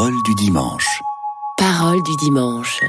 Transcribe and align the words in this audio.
Parole 0.00 0.22
du 0.22 0.34
dimanche. 0.34 1.02
Parole 1.58 2.02
du 2.02 2.16
dimanche. 2.16 2.80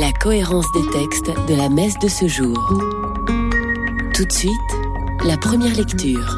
La 0.00 0.10
cohérence 0.10 0.66
des 0.72 0.90
textes 0.90 1.30
de 1.46 1.54
la 1.54 1.68
messe 1.68 1.96
de 2.00 2.08
ce 2.08 2.26
jour. 2.26 2.58
Tout 4.12 4.24
de 4.24 4.32
suite, 4.32 4.50
la 5.24 5.36
première 5.36 5.72
lecture. 5.76 6.36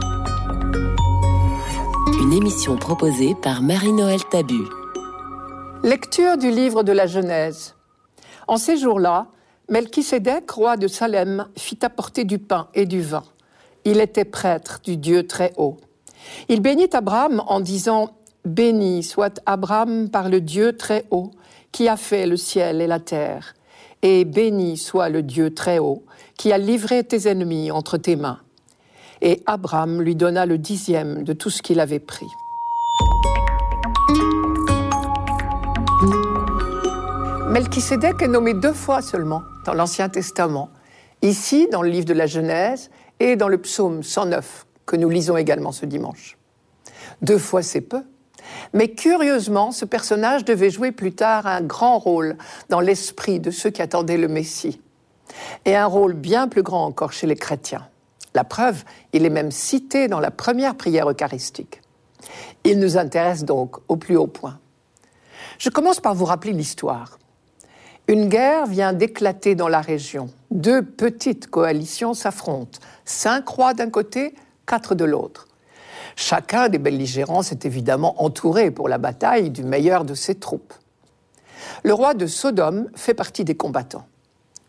Une 2.21 2.35
émission 2.35 2.77
proposée 2.77 3.35
par 3.35 3.63
Marie-Noël 3.63 4.21
Tabu. 4.31 4.61
Lecture 5.83 6.37
du 6.37 6.51
livre 6.51 6.83
de 6.83 6.93
la 6.93 7.07
Genèse. 7.07 7.77
En 8.49 8.59
ces 8.59 8.77
jours-là, 8.77 9.29
Melchisédek, 9.71 10.51
roi 10.51 10.77
de 10.77 10.87
Salem, 10.87 11.49
fit 11.57 11.79
apporter 11.81 12.25
du 12.25 12.39
pain 12.39 12.69
et 12.75 12.85
du 12.85 13.01
vin. 13.01 13.25
Il 13.87 14.01
était 14.01 14.27
prêtre 14.27 14.81
du 14.85 14.99
Dieu 14.99 15.27
très 15.27 15.55
haut. 15.57 15.79
Il 16.51 16.61
bénit 16.61 16.91
Abraham 16.93 17.43
en 17.47 17.61
disant 17.61 18.17
Béni 18.47 19.03
soit 19.03 19.41
Abraham 19.45 20.09
par 20.09 20.29
le 20.29 20.41
Dieu 20.41 20.77
très 20.77 21.05
haut, 21.11 21.33
qui 21.73 21.89
a 21.89 21.97
fait 21.97 22.29
le 22.29 22.37
ciel 22.37 22.81
et 22.81 22.87
la 22.87 23.01
terre. 23.01 23.57
Et 24.03 24.25
béni 24.25 24.77
soit 24.77 25.09
le 25.09 25.25
Dieu 25.25 25.53
très 25.53 25.81
haut, 25.81 26.05
qui 26.37 26.53
a 26.53 26.59
livré 26.59 27.03
tes 27.03 27.29
ennemis 27.29 27.73
entre 27.73 27.99
tes 27.99 28.15
mains. 28.15 28.39
Et 29.21 29.43
Abraham 29.47 30.01
lui 30.01 30.15
donna 30.15 30.47
le 30.47 30.59
dixième 30.59 31.25
de 31.25 31.33
tout 31.33 31.51
ce 31.51 31.61
qu'il 31.61 31.81
avait 31.81 31.99
pris. 31.99 32.29
Melchisédek 37.49 38.23
est 38.23 38.29
nommé 38.29 38.55
deux 38.55 38.75
fois 38.75 39.03
seulement 39.03 39.43
dans 39.65 39.75
l'Ancien 39.75 40.09
Testament, 40.09 40.71
ici 41.21 41.67
dans 41.73 41.83
le 41.83 41.89
livre 41.89 42.07
de 42.07 42.15
la 42.15 42.27
Genèse 42.27 42.91
et 43.19 43.35
dans 43.35 43.49
le 43.49 43.59
psaume 43.59 44.05
109 44.05 44.67
que 44.87 44.95
nous 44.95 45.09
lisons 45.09 45.37
également 45.37 45.73
ce 45.73 45.85
dimanche. 45.85 46.39
Deux 47.23 47.39
fois 47.39 47.63
c'est 47.63 47.81
peu, 47.81 48.03
mais 48.73 48.89
curieusement, 48.89 49.73
ce 49.73 49.85
personnage 49.85 50.45
devait 50.45 50.71
jouer 50.71 50.93
plus 50.93 51.13
tard 51.13 51.47
un 51.47 51.61
grand 51.61 51.99
rôle 51.99 52.37
dans 52.69 52.81
l'esprit 52.81 53.41
de 53.41 53.51
ceux 53.51 53.71
qui 53.71 53.83
attendaient 53.83 54.17
le 54.17 54.29
Messie, 54.29 54.81
et 55.65 55.77
un 55.77 55.87
rôle 55.87 56.15
bien 56.15 56.49
plus 56.49 56.63
grand 56.63 56.85
encore 56.85 57.13
chez 57.13 57.27
les 57.27 57.37
chrétiens. 57.37 57.87
La 58.35 58.45
preuve, 58.45 58.85
il 59.13 59.25
est 59.25 59.31
même 59.31 59.51
cité 59.51 60.09
dans 60.09 60.21
la 60.21 60.31
première 60.31 60.75
prière 60.75 61.11
eucharistique. 61.11 61.81
Il 62.65 62.79
nous 62.79 62.99
intéresse 62.99 63.45
donc 63.45 63.77
au 63.89 63.97
plus 63.97 64.17
haut 64.17 64.27
point. 64.27 64.59
Je 65.59 65.71
commence 65.71 66.01
par 66.01 66.15
vous 66.15 66.27
rappeler 66.27 66.53
l'histoire. 66.53 67.19
Une 68.09 68.29
guerre 68.29 68.67
vient 68.67 68.93
d'éclater 68.93 69.55
dans 69.55 69.69
la 69.69 69.81
région. 69.81 70.29
Deux 70.51 70.83
petites 70.83 71.49
coalitions 71.49 72.15
s'affrontent. 72.15 72.79
Cinq 73.05 73.49
rois 73.49 73.75
d'un 73.75 73.91
côté, 73.91 74.35
quatre 74.67 74.95
de 74.95 75.05
l'autre. 75.05 75.49
Chacun 76.17 76.71
des 76.71 76.79
belligérants 76.79 77.43
s'est 77.43 77.61
évidemment 77.65 78.23
entouré 78.23 78.71
pour 78.71 78.89
la 78.89 78.97
bataille 78.97 79.51
du 79.51 79.63
meilleur 79.63 80.05
de 80.05 80.15
ses 80.15 80.35
troupes. 80.35 80.73
Le 81.85 81.93
roi 81.93 82.15
de 82.15 82.27
Sodome 82.27 82.89
fait 82.95 83.15
partie 83.15 83.45
des 83.45 83.55
combattants. 83.55 84.07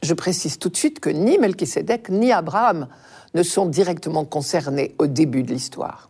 Je 0.04 0.14
précise 0.14 0.60
tout 0.60 0.70
de 0.70 0.78
suite 0.78 1.00
que 1.00 1.10
ni 1.10 1.38
Melchisédek 1.38 2.10
ni 2.10 2.32
Abraham 2.34 2.88
ne 3.34 3.44
sont 3.44 3.66
directement 3.66 4.26
concernés 4.26 4.94
au 5.00 5.08
début 5.08 5.44
de 5.44 5.54
l'histoire. 5.54 6.10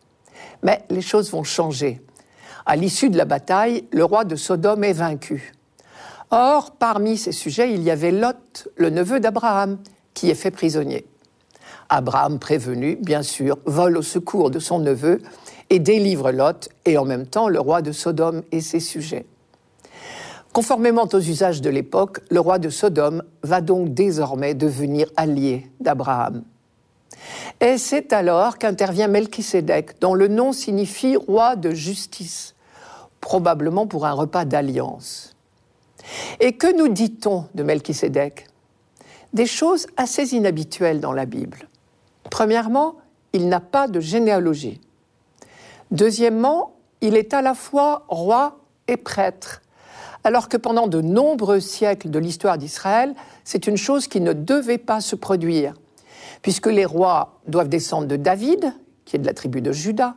Mais 0.64 0.84
les 0.90 1.02
choses 1.02 1.32
vont 1.32 1.44
changer. 1.44 2.02
À 2.66 2.76
l'issue 2.76 3.10
de 3.10 3.18
la 3.18 3.26
bataille, 3.26 3.86
le 3.92 4.04
roi 4.04 4.26
de 4.26 4.36
Sodome 4.36 4.84
est 4.84 4.94
vaincu. 4.94 5.54
Or, 6.32 6.72
parmi 6.72 7.16
ses 7.16 7.32
sujets, 7.32 7.72
il 7.74 7.84
y 7.84 7.92
avait 7.92 8.12
Lot, 8.12 8.68
le 8.76 8.90
neveu 8.90 9.20
d'Abraham, 9.20 9.78
qui 10.14 10.30
est 10.30 10.36
fait 10.36 10.52
prisonnier. 10.52 11.06
Abraham, 11.90 12.40
prévenu, 12.40 12.98
bien 12.98 13.24
sûr, 13.24 13.58
vole 13.66 13.98
au 13.98 14.02
secours 14.02 14.52
de 14.52 14.60
son 14.60 14.80
neveu 14.80 15.22
et 15.70 15.80
délivre 15.80 16.32
Lot 16.32 16.70
et 16.86 16.98
en 16.98 17.06
même 17.06 17.28
temps 17.28 17.50
le 17.50 17.60
roi 17.60 17.82
de 17.82 17.92
Sodome 17.92 18.44
et 18.52 18.62
ses 18.62 18.80
sujets. 18.80 19.26
Conformément 20.54 21.08
aux 21.12 21.20
usages 21.20 21.62
de 21.62 21.70
l'époque, 21.70 22.20
le 22.30 22.40
roi 22.40 22.58
de 22.58 22.70
Sodome 22.70 23.24
va 23.44 23.62
donc 23.62 23.94
désormais 23.94 24.54
devenir 24.54 25.08
allié 25.16 25.70
d'Abraham. 25.80 26.44
Et 27.62 27.78
c'est 27.78 28.14
alors 28.14 28.58
qu'intervient 28.58 29.08
Melchisédek, 29.08 30.00
dont 30.00 30.14
le 30.14 30.28
nom 30.28 30.54
signifie 30.54 31.16
roi 31.16 31.56
de 31.56 31.72
justice, 31.72 32.56
probablement 33.22 33.88
pour 33.88 34.06
un 34.06 34.14
repas 34.14 34.46
d'alliance. 34.46 35.36
Et 36.40 36.54
que 36.54 36.76
nous 36.76 36.88
dit-on 36.88 37.46
de 37.54 37.64
Melchisédek 37.64 38.48
Des 39.34 39.46
choses 39.46 39.88
assez 39.98 40.34
inhabituelles 40.34 41.02
dans 41.02 41.14
la 41.14 41.26
Bible. 41.26 41.68
Premièrement, 42.30 42.96
il 43.34 43.50
n'a 43.50 43.60
pas 43.60 43.88
de 43.88 44.00
généalogie. 44.00 44.82
Deuxièmement, 45.92 46.76
il 47.02 47.16
est 47.16 47.34
à 47.34 47.42
la 47.42 47.54
fois 47.54 48.06
roi 48.10 48.60
et 48.88 48.98
prêtre, 48.98 49.62
alors 50.24 50.50
que 50.50 50.58
pendant 50.58 50.88
de 50.88 51.02
nombreux 51.02 51.60
siècles 51.60 52.10
de 52.10 52.20
l'histoire 52.20 52.58
d'Israël, 52.58 53.14
c'est 53.44 53.68
une 53.68 53.78
chose 53.78 54.08
qui 54.08 54.20
ne 54.20 54.34
devait 54.34 54.78
pas 54.78 55.00
se 55.00 55.16
produire, 55.16 55.74
puisque 56.42 56.68
les 56.68 56.86
rois 56.86 57.40
doivent 57.48 57.70
descendre 57.70 58.08
de 58.08 58.16
David, 58.16 58.74
qui 59.06 59.16
est 59.16 59.20
de 59.20 59.26
la 59.26 59.34
tribu 59.34 59.62
de 59.62 59.72
Juda, 59.72 60.16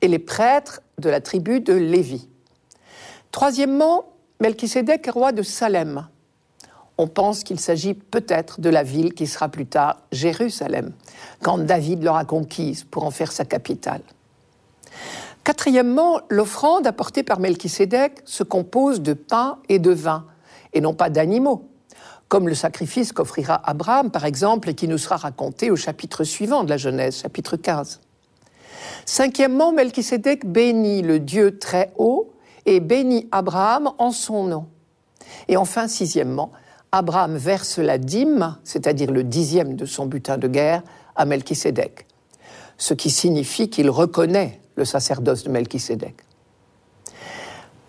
et 0.00 0.08
les 0.08 0.18
prêtres 0.18 0.80
de 0.98 1.10
la 1.10 1.20
tribu 1.20 1.60
de 1.60 1.74
Lévi. 1.74 2.28
Troisièmement, 3.32 4.06
Melchisédek 4.40 5.06
est 5.06 5.10
roi 5.10 5.32
de 5.32 5.42
Salem, 5.42 6.08
on 7.00 7.06
pense 7.06 7.44
qu'il 7.44 7.58
s'agit 7.58 7.94
peut-être 7.94 8.60
de 8.60 8.68
la 8.68 8.82
ville 8.82 9.14
qui 9.14 9.26
sera 9.26 9.48
plus 9.48 9.64
tard 9.64 9.96
Jérusalem, 10.12 10.92
quand 11.42 11.56
David 11.58 12.02
l'aura 12.02 12.26
conquise 12.26 12.84
pour 12.84 13.04
en 13.04 13.10
faire 13.10 13.32
sa 13.32 13.46
capitale. 13.46 14.02
Quatrièmement, 15.42 16.20
l'offrande 16.28 16.86
apportée 16.86 17.22
par 17.22 17.40
Melchisédek 17.40 18.20
se 18.26 18.42
compose 18.42 19.00
de 19.00 19.14
pain 19.14 19.58
et 19.70 19.78
de 19.78 19.90
vin, 19.90 20.26
et 20.74 20.82
non 20.82 20.92
pas 20.92 21.08
d'animaux, 21.08 21.70
comme 22.28 22.48
le 22.48 22.54
sacrifice 22.54 23.12
qu'offrira 23.12 23.60
Abraham, 23.64 24.10
par 24.10 24.26
exemple, 24.26 24.68
et 24.68 24.74
qui 24.74 24.86
nous 24.86 24.98
sera 24.98 25.16
raconté 25.16 25.70
au 25.70 25.76
chapitre 25.76 26.22
suivant 26.22 26.64
de 26.64 26.68
la 26.68 26.76
Genèse, 26.76 27.22
chapitre 27.22 27.56
15. 27.56 28.00
Cinquièmement, 29.06 29.72
Melchisédek 29.72 30.44
bénit 30.44 31.00
le 31.00 31.18
Dieu 31.18 31.58
très 31.58 31.92
haut 31.96 32.34
et 32.66 32.80
bénit 32.80 33.26
Abraham 33.32 33.90
en 33.96 34.10
son 34.10 34.44
nom. 34.44 34.66
Et 35.48 35.56
enfin, 35.56 35.88
sixièmement, 35.88 36.52
Abraham 36.92 37.36
verse 37.36 37.78
la 37.78 37.98
dîme, 37.98 38.56
c'est-à-dire 38.64 39.10
le 39.10 39.22
dixième 39.22 39.76
de 39.76 39.86
son 39.86 40.06
butin 40.06 40.38
de 40.38 40.48
guerre, 40.48 40.82
à 41.14 41.24
Melchisédek, 41.24 42.06
ce 42.78 42.94
qui 42.94 43.10
signifie 43.10 43.70
qu'il 43.70 43.90
reconnaît 43.90 44.60
le 44.76 44.84
sacerdoce 44.84 45.44
de 45.44 45.50
Melchisédek. 45.50 46.16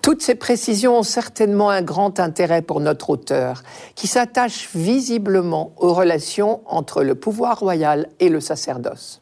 Toutes 0.02 0.22
ces 0.22 0.36
précisions 0.36 0.98
ont 0.98 1.04
certainement 1.04 1.70
un 1.70 1.84
grand 1.84 2.20
intérêt 2.20 2.62
pour 2.62 2.80
notre 2.80 3.12
auteur, 3.12 3.64
qui 3.96 4.08
s'attache 4.08 4.70
visiblement 4.76 5.74
aux 5.78 5.94
relations 5.94 6.62
entre 6.66 7.04
le 7.04 7.16
pouvoir 7.16 7.60
royal 7.60 8.10
et 8.20 8.30
le 8.30 8.40
sacerdoce. 8.40 9.22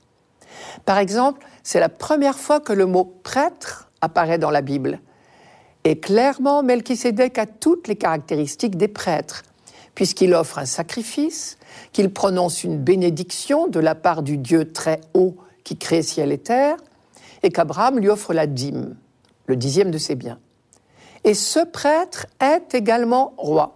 Par 0.86 0.98
exemple, 0.98 1.46
c'est 1.64 1.80
la 1.80 1.90
première 1.90 2.38
fois 2.38 2.60
que 2.60 2.74
le 2.74 2.86
mot 2.86 3.06
prêtre 3.24 3.90
apparaît 4.02 4.38
dans 4.38 4.52
la 4.52 4.62
Bible. 4.62 5.00
Et 5.84 6.00
clairement, 6.00 6.64
Melchisédek 6.64 7.38
a 7.38 7.46
toutes 7.46 7.88
les 7.88 7.96
caractéristiques 7.96 8.78
des 8.78 8.88
prêtres, 8.88 9.44
puisqu'il 9.96 10.34
offre 10.34 10.60
un 10.60 10.66
sacrifice, 10.66 11.58
qu'il 11.92 12.12
prononce 12.12 12.64
une 12.64 12.78
bénédiction 12.78 13.68
de 13.68 13.80
la 13.80 13.96
part 13.96 14.24
du 14.24 14.38
Dieu 14.38 14.72
très 14.72 15.02
haut 15.14 15.36
qui 15.64 15.78
crée 15.78 16.02
ciel 16.02 16.32
et 16.32 16.38
terre, 16.38 16.78
et 17.44 17.50
qu'Abraham 17.50 18.00
lui 18.00 18.10
offre 18.10 18.34
la 18.34 18.48
dîme, 18.48 18.96
le 19.46 19.56
dixième 19.56 19.92
de 19.92 19.98
ses 19.98 20.16
biens. 20.16 20.40
Et 21.24 21.34
ce 21.34 21.60
prêtre 21.60 22.28
est 22.40 22.74
également 22.74 23.34
roi. 23.38 23.76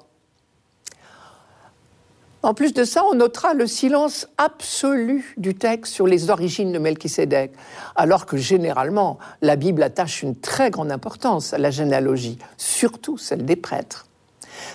En 2.41 2.53
plus 2.53 2.73
de 2.73 2.83
ça, 2.83 3.05
on 3.05 3.15
notera 3.15 3.53
le 3.53 3.67
silence 3.67 4.27
absolu 4.37 5.33
du 5.37 5.55
texte 5.55 5.93
sur 5.93 6.07
les 6.07 6.29
origines 6.29 6.73
de 6.73 6.77
Melchisédek, 6.77 7.53
alors 7.95 8.25
que 8.25 8.35
généralement, 8.35 9.17
la 9.41 9.55
Bible 9.55 9.81
attache 9.81 10.23
une 10.23 10.35
très 10.35 10.69
grande 10.69 10.91
importance 10.91 11.53
à 11.53 11.57
la 11.57 11.71
généalogie, 11.71 12.37
surtout 12.57 13.17
celle 13.17 13.45
des 13.45 13.55
prêtres. 13.55 14.07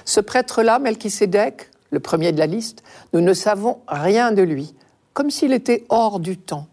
Ce 0.05 0.21
prêtre-là, 0.21 0.79
Melchisédek, 0.79 1.71
le 1.91 2.01
premier 2.01 2.33
de 2.33 2.39
la 2.39 2.47
liste, 2.47 2.83
nous 3.13 3.21
ne 3.21 3.33
savons 3.33 3.79
rien 3.89 4.33
de 4.33 4.43
lui, 4.43 4.75
comme 5.15 5.31
s'il 5.31 5.53
était 5.53 5.85
hors 5.89 6.21
du 6.21 6.37
temps. 6.37 6.67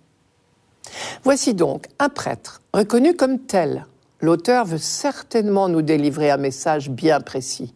Voici 1.23 1.53
donc 1.53 1.87
un 1.99 2.09
prêtre 2.09 2.61
reconnu 2.73 3.15
comme 3.15 3.39
tel. 3.39 3.85
L'auteur 4.21 4.65
veut 4.65 4.77
certainement 4.77 5.69
nous 5.69 5.81
délivrer 5.81 6.31
un 6.31 6.37
message 6.37 6.89
bien 6.89 7.21
précis, 7.21 7.73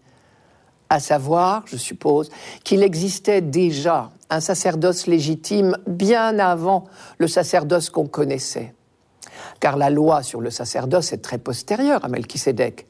à 0.89 0.99
savoir, 0.99 1.63
je 1.65 1.77
suppose, 1.77 2.29
qu'il 2.63 2.83
existait 2.83 3.41
déjà 3.41 4.11
un 4.29 4.39
sacerdoce 4.39 5.07
légitime 5.07 5.77
bien 5.87 6.39
avant 6.39 6.85
le 7.17 7.27
sacerdoce 7.27 7.89
qu'on 7.89 8.07
connaissait. 8.07 8.73
Car 9.59 9.77
la 9.77 9.89
loi 9.89 10.23
sur 10.23 10.41
le 10.41 10.49
sacerdoce 10.49 11.13
est 11.13 11.21
très 11.21 11.37
postérieure 11.37 12.03
à 12.03 12.09
Melchisédek. 12.09 12.88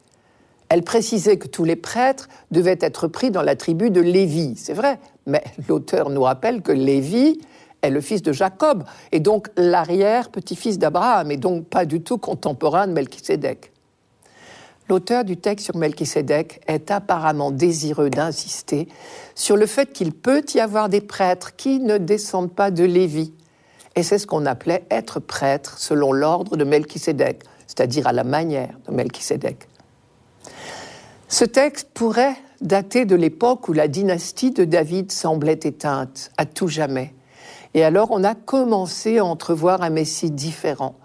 Elle 0.69 0.83
précisait 0.83 1.37
que 1.37 1.47
tous 1.47 1.63
les 1.63 1.75
prêtres 1.75 2.29
devaient 2.51 2.77
être 2.79 3.07
pris 3.07 3.31
dans 3.31 3.41
la 3.41 3.55
tribu 3.55 3.89
de 3.89 4.01
Lévi. 4.01 4.53
C'est 4.55 4.73
vrai, 4.73 4.99
mais 5.25 5.43
l'auteur 5.67 6.09
nous 6.09 6.21
rappelle 6.21 6.61
que 6.61 6.71
Lévi 6.71 7.41
est 7.81 7.89
le 7.89 8.01
fils 8.01 8.21
de 8.21 8.33
Jacob, 8.33 8.83
et 9.11 9.19
donc 9.19 9.47
l'arrière-petit-fils 9.55 10.79
d'Abraham, 10.79 11.31
et 11.31 11.37
donc 11.37 11.65
pas 11.65 11.85
du 11.85 12.01
tout 12.01 12.17
contemporain 12.17 12.87
de 12.87 12.91
Melchisédek. 12.91 13.71
l'auteur 14.89 15.23
du 15.23 15.37
texte 15.37 15.65
sur 15.65 15.77
Melchisédek 15.77 16.61
est 16.67 16.91
apparemment 16.91 17.51
désireux 17.51 18.09
d'insister 18.09 18.89
sur 19.33 19.55
le 19.55 19.65
fait 19.65 19.93
qu'il 19.93 20.11
peut 20.11 20.43
y 20.53 20.59
avoir 20.59 20.89
des 20.89 20.99
prêtres 20.99 21.55
qui 21.55 21.79
ne 21.79 21.97
descendent 21.97 22.53
pas 22.53 22.69
de 22.69 22.83
Lévi. 22.83 23.33
Et 23.95 24.03
c'est 24.03 24.17
ce 24.17 24.27
qu'on 24.27 24.45
appelait 24.45 24.83
être 24.91 25.21
prêtre 25.21 25.79
selon 25.79 26.11
l'ordre 26.11 26.57
de 26.57 26.65
Melchisédek, 26.65 27.43
c'est-à-dire 27.65 28.07
à 28.07 28.13
la 28.13 28.25
manière 28.25 28.77
de 28.87 28.93
Melchisédek. 28.93 29.68
Ce 31.31 31.45
texte 31.45 31.89
pourrait 31.93 32.35
dater 32.59 33.05
de 33.05 33.15
l'époque 33.15 33.69
où 33.69 33.73
la 33.73 33.87
dynastie 33.87 34.49
de 34.49 34.65
David 34.65 35.11
semblait 35.11 35.59
éteinte 35.61 36.31
à 36.37 36.47
tout 36.47 36.67
jamais. 36.67 37.13
Et 37.75 37.83
alors 37.83 38.09
on 38.09 38.23
a 38.23 38.33
commencé 38.33 39.19
à 39.19 39.25
entrevoir 39.25 39.83
un 39.83 39.91
Messie 39.91 40.31
différent, 40.31 40.95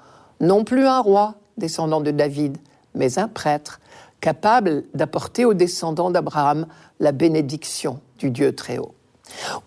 non 0.40 0.64
plus 0.64 0.86
un 0.86 1.00
roi 1.00 1.34
descendant 1.58 2.00
de 2.00 2.10
David, 2.10 2.56
mais 2.94 3.18
un 3.18 3.28
prêtre 3.28 3.80
capable 4.22 4.84
d'apporter 4.94 5.44
aux 5.44 5.52
descendants 5.52 6.10
d'Abraham 6.10 6.66
la 7.00 7.12
bénédiction 7.12 8.00
du 8.18 8.30
Dieu 8.30 8.54
très 8.56 8.78
haut. 8.78 8.94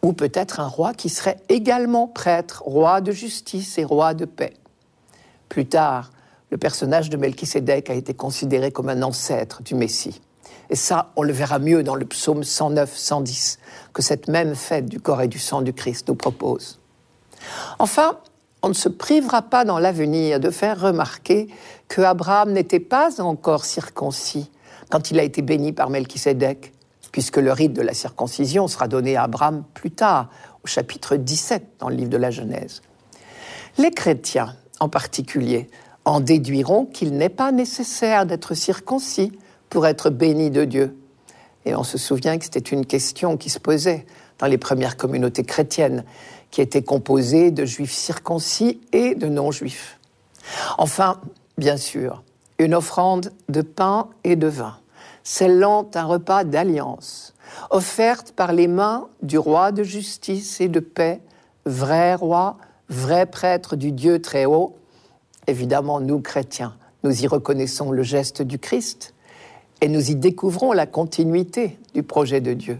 Ou 0.01 0.13
peut-être 0.13 0.59
un 0.59 0.67
roi 0.67 0.95
qui 0.95 1.09
serait 1.09 1.37
également 1.49 2.07
prêtre, 2.07 2.63
roi 2.65 2.99
de 3.01 3.11
justice 3.11 3.77
et 3.77 3.83
roi 3.83 4.15
de 4.15 4.25
paix. 4.25 4.55
Plus 5.49 5.67
tard, 5.67 6.09
le 6.49 6.57
personnage 6.57 7.11
de 7.11 7.17
Melchisédek 7.17 7.91
a 7.91 7.93
été 7.93 8.15
considéré 8.15 8.71
comme 8.71 8.89
un 8.89 9.03
ancêtre 9.03 9.61
du 9.61 9.75
Messie. 9.75 10.19
Et 10.69 10.75
ça, 10.75 11.11
on 11.15 11.23
le 11.23 11.33
verra 11.33 11.59
mieux 11.59 11.83
dans 11.83 11.95
le 11.95 12.05
psaume 12.05 12.41
109-110, 12.41 13.57
que 13.93 14.01
cette 14.01 14.27
même 14.27 14.55
fête 14.55 14.87
du 14.87 14.99
corps 14.99 15.21
et 15.21 15.27
du 15.27 15.39
sang 15.39 15.61
du 15.61 15.73
Christ 15.73 16.07
nous 16.09 16.15
propose. 16.15 16.79
Enfin, 17.79 18.17
on 18.63 18.69
ne 18.69 18.73
se 18.73 18.89
privera 18.89 19.41
pas 19.43 19.65
dans 19.65 19.79
l'avenir 19.79 20.39
de 20.39 20.49
faire 20.49 20.79
remarquer 20.79 21.47
que 21.87 22.01
Abraham 22.01 22.51
n'était 22.51 22.79
pas 22.79 23.21
encore 23.21 23.65
circoncis 23.65 24.49
quand 24.89 25.11
il 25.11 25.19
a 25.19 25.23
été 25.23 25.41
béni 25.41 25.73
par 25.73 25.89
Melchisédek, 25.89 26.73
puisque 27.11 27.37
le 27.37 27.51
rite 27.51 27.73
de 27.73 27.81
la 27.81 27.93
circoncision 27.93 28.67
sera 28.67 28.87
donné 28.87 29.15
à 29.15 29.23
Abraham 29.23 29.63
plus 29.73 29.91
tard, 29.91 30.29
au 30.63 30.67
chapitre 30.67 31.15
17 31.15 31.63
dans 31.79 31.89
le 31.89 31.95
livre 31.95 32.09
de 32.09 32.17
la 32.17 32.31
Genèse. 32.31 32.81
Les 33.77 33.91
chrétiens, 33.91 34.55
en 34.79 34.89
particulier, 34.89 35.69
en 36.03 36.19
déduiront 36.19 36.85
qu'il 36.85 37.13
n'est 37.13 37.29
pas 37.29 37.51
nécessaire 37.51 38.25
d'être 38.25 38.53
circoncis 38.53 39.31
pour 39.69 39.87
être 39.87 40.09
béni 40.09 40.49
de 40.49 40.65
Dieu. 40.65 40.97
Et 41.65 41.75
on 41.75 41.83
se 41.83 41.97
souvient 41.97 42.37
que 42.37 42.45
c'était 42.45 42.59
une 42.59 42.85
question 42.85 43.37
qui 43.37 43.49
se 43.49 43.59
posait 43.59 44.05
dans 44.39 44.47
les 44.47 44.57
premières 44.57 44.97
communautés 44.97 45.43
chrétiennes 45.43 46.05
qui 46.51 46.61
était 46.61 46.83
composé 46.83 47.51
de 47.51 47.65
juifs 47.65 47.93
circoncis 47.93 48.79
et 48.93 49.15
de 49.15 49.27
non-juifs. 49.27 49.99
Enfin, 50.77 51.19
bien 51.57 51.77
sûr, 51.77 52.23
une 52.57 52.73
offrande 52.73 53.31
de 53.49 53.61
pain 53.61 54.07
et 54.23 54.35
de 54.35 54.47
vin, 54.47 54.77
scellant 55.23 55.89
un 55.93 56.05
repas 56.05 56.43
d'alliance, 56.43 57.33
offerte 57.69 58.31
par 58.31 58.53
les 58.53 58.67
mains 58.67 59.09
du 59.21 59.37
roi 59.37 59.71
de 59.71 59.83
justice 59.83 60.61
et 60.61 60.69
de 60.69 60.79
paix, 60.79 61.19
vrai 61.65 62.15
roi, 62.15 62.57
vrai 62.89 63.25
prêtre 63.25 63.75
du 63.75 63.91
Dieu 63.91 64.21
très 64.21 64.45
haut. 64.45 64.77
Évidemment, 65.47 65.99
nous, 65.99 66.21
chrétiens, 66.21 66.75
nous 67.03 67.23
y 67.23 67.27
reconnaissons 67.27 67.91
le 67.91 68.03
geste 68.03 68.41
du 68.41 68.57
Christ 68.57 69.13
et 69.81 69.87
nous 69.89 70.11
y 70.11 70.15
découvrons 70.15 70.73
la 70.73 70.85
continuité 70.85 71.77
du 71.93 72.03
projet 72.03 72.41
de 72.41 72.53
Dieu. 72.53 72.79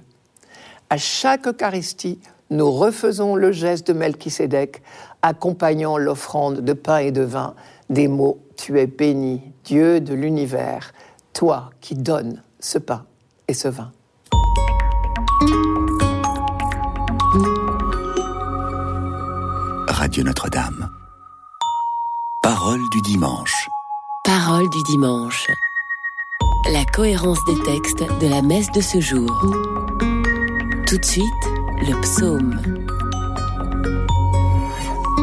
À 0.89 0.97
chaque 0.97 1.47
Eucharistie, 1.47 2.19
nous 2.49 2.71
refaisons 2.71 3.35
le 3.35 3.51
geste 3.51 3.87
de 3.89 3.93
Melchisédek, 3.93 4.81
accompagnant 5.21 5.97
l'offrande 5.97 6.61
de 6.61 6.73
pain 6.73 6.99
et 6.99 7.11
de 7.11 7.23
vin 7.23 7.55
des 7.89 8.07
mots 8.07 8.39
Tu 8.55 8.79
es 8.79 8.87
béni, 8.87 9.41
Dieu 9.65 9.99
de 9.99 10.13
l'univers, 10.13 10.93
toi 11.33 11.71
qui 11.81 11.95
donnes 11.95 12.41
ce 12.59 12.77
pain 12.77 13.05
et 13.47 13.53
ce 13.53 13.67
vin. 13.67 13.91
Radio 19.89 20.23
Notre-Dame. 20.23 20.89
Parole 22.41 22.79
du 22.91 23.01
dimanche. 23.01 23.67
Parole 24.23 24.69
du 24.69 24.81
dimanche. 24.83 25.47
La 26.69 26.83
cohérence 26.83 27.37
des 27.45 27.63
textes 27.63 28.03
de 28.19 28.27
la 28.27 28.41
messe 28.41 28.69
de 28.73 28.81
ce 28.81 28.99
jour. 28.99 29.29
Tout 30.85 30.97
de 30.97 31.05
suite, 31.05 31.23
le 31.79 32.01
psaume. 32.01 32.59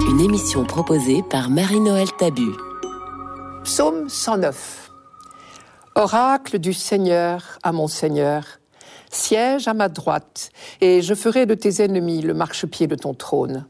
Une 0.09 0.21
émission 0.21 0.65
proposée 0.65 1.23
par 1.23 1.51
Marie-Noël 1.51 2.09
Tabu. 2.19 2.51
Psaume 3.63 4.09
109. 4.09 4.91
Oracle 5.97 6.59
du 6.59 6.73
Seigneur 6.73 7.59
à 7.63 7.73
mon 7.73 7.89
Seigneur, 7.89 8.47
siège 9.11 9.69
à 9.69 9.75
ma 9.75 9.91
droite, 9.91 10.49
et 10.81 11.03
je 11.03 11.15
ferai 11.15 11.45
de 11.45 11.55
tes 11.55 11.83
ennemis 11.83 12.23
le 12.23 12.33
marchepied 12.33 12.87
de 12.87 12.95
ton 12.95 13.13
trône. 13.13 13.67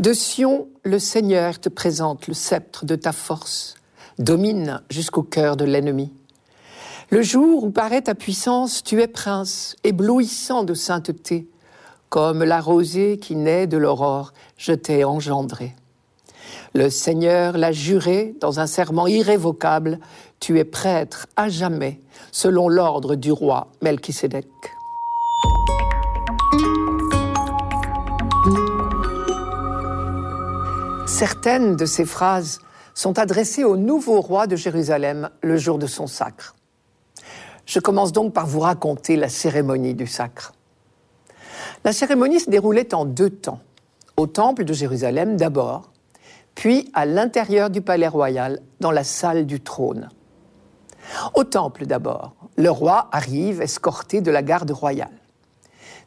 De 0.00 0.12
Sion, 0.12 0.66
le 0.82 0.98
Seigneur 0.98 1.60
te 1.60 1.68
présente 1.68 2.26
le 2.26 2.34
sceptre 2.34 2.84
de 2.84 2.96
ta 2.96 3.12
force, 3.12 3.76
domine 4.18 4.82
jusqu'au 4.90 5.22
cœur 5.22 5.56
de 5.56 5.64
l'ennemi. 5.64 6.12
Le 7.12 7.20
jour 7.20 7.64
où 7.64 7.70
paraît 7.70 8.00
ta 8.00 8.14
puissance, 8.14 8.82
tu 8.82 9.02
es 9.02 9.06
prince, 9.06 9.76
éblouissant 9.84 10.64
de 10.64 10.72
sainteté. 10.72 11.46
Comme 12.08 12.42
la 12.42 12.58
rosée 12.58 13.18
qui 13.18 13.36
naît 13.36 13.66
de 13.66 13.76
l'aurore, 13.76 14.32
je 14.56 14.72
t'ai 14.72 15.04
engendré. 15.04 15.76
Le 16.72 16.88
Seigneur 16.88 17.58
l'a 17.58 17.70
juré 17.70 18.34
dans 18.40 18.60
un 18.60 18.66
serment 18.66 19.06
irrévocable, 19.06 19.98
tu 20.40 20.58
es 20.58 20.64
prêtre 20.64 21.26
à 21.36 21.50
jamais, 21.50 22.00
selon 22.30 22.70
l'ordre 22.70 23.14
du 23.14 23.30
roi 23.30 23.70
Melchisédek. 23.82 24.48
Certaines 31.06 31.76
de 31.76 31.84
ces 31.84 32.06
phrases 32.06 32.58
sont 32.94 33.18
adressées 33.18 33.64
au 33.64 33.76
nouveau 33.76 34.22
roi 34.22 34.46
de 34.46 34.56
Jérusalem 34.56 35.28
le 35.42 35.58
jour 35.58 35.78
de 35.78 35.86
son 35.86 36.06
sacre. 36.06 36.54
Je 37.72 37.80
commence 37.80 38.12
donc 38.12 38.34
par 38.34 38.46
vous 38.46 38.60
raconter 38.60 39.16
la 39.16 39.30
cérémonie 39.30 39.94
du 39.94 40.06
sacre. 40.06 40.52
La 41.84 41.94
cérémonie 41.94 42.38
se 42.38 42.50
déroulait 42.50 42.92
en 42.92 43.06
deux 43.06 43.30
temps. 43.30 43.60
Au 44.18 44.26
temple 44.26 44.64
de 44.64 44.74
Jérusalem 44.74 45.38
d'abord, 45.38 45.90
puis 46.54 46.90
à 46.92 47.06
l'intérieur 47.06 47.70
du 47.70 47.80
palais 47.80 48.08
royal, 48.08 48.60
dans 48.80 48.90
la 48.90 49.04
salle 49.04 49.46
du 49.46 49.58
trône. 49.58 50.10
Au 51.32 51.44
temple 51.44 51.86
d'abord, 51.86 52.34
le 52.58 52.70
roi 52.70 53.08
arrive 53.10 53.62
escorté 53.62 54.20
de 54.20 54.30
la 54.30 54.42
garde 54.42 54.70
royale. 54.70 55.18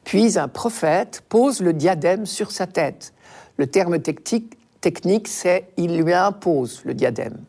Puis 0.03 0.37
un 0.37 0.47
prophète 0.47 1.23
pose 1.29 1.61
le 1.61 1.73
diadème 1.73 2.27
sur 2.27 2.51
sa 2.51 2.67
tête. 2.67 3.11
Le 3.57 3.65
terme 3.65 3.97
technique, 3.97 5.27
c'est 5.27 5.69
il 5.77 5.97
lui 5.97 6.13
impose 6.13 6.83
le 6.85 6.93
diadème. 6.93 7.39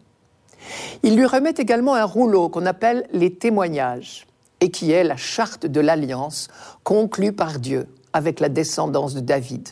Il 1.03 1.17
lui 1.17 1.27
remet 1.27 1.55
également 1.57 1.95
un 1.95 2.05
rouleau 2.05 2.49
qu'on 2.49 2.67
appelle 2.67 3.07
les 3.13 3.35
témoignages 3.35 4.27
et 4.61 4.71
qui 4.71 4.93
est 4.93 5.05
la 5.05 5.17
charte 5.17 5.67
de 5.67 5.81
l'alliance 5.81 6.49
conclue 6.83 7.33
par 7.33 7.59
Dieu 7.59 7.87
avec 8.13 8.41
la 8.41 8.49
descendance 8.49 9.15
de 9.15 9.21
David. 9.21 9.69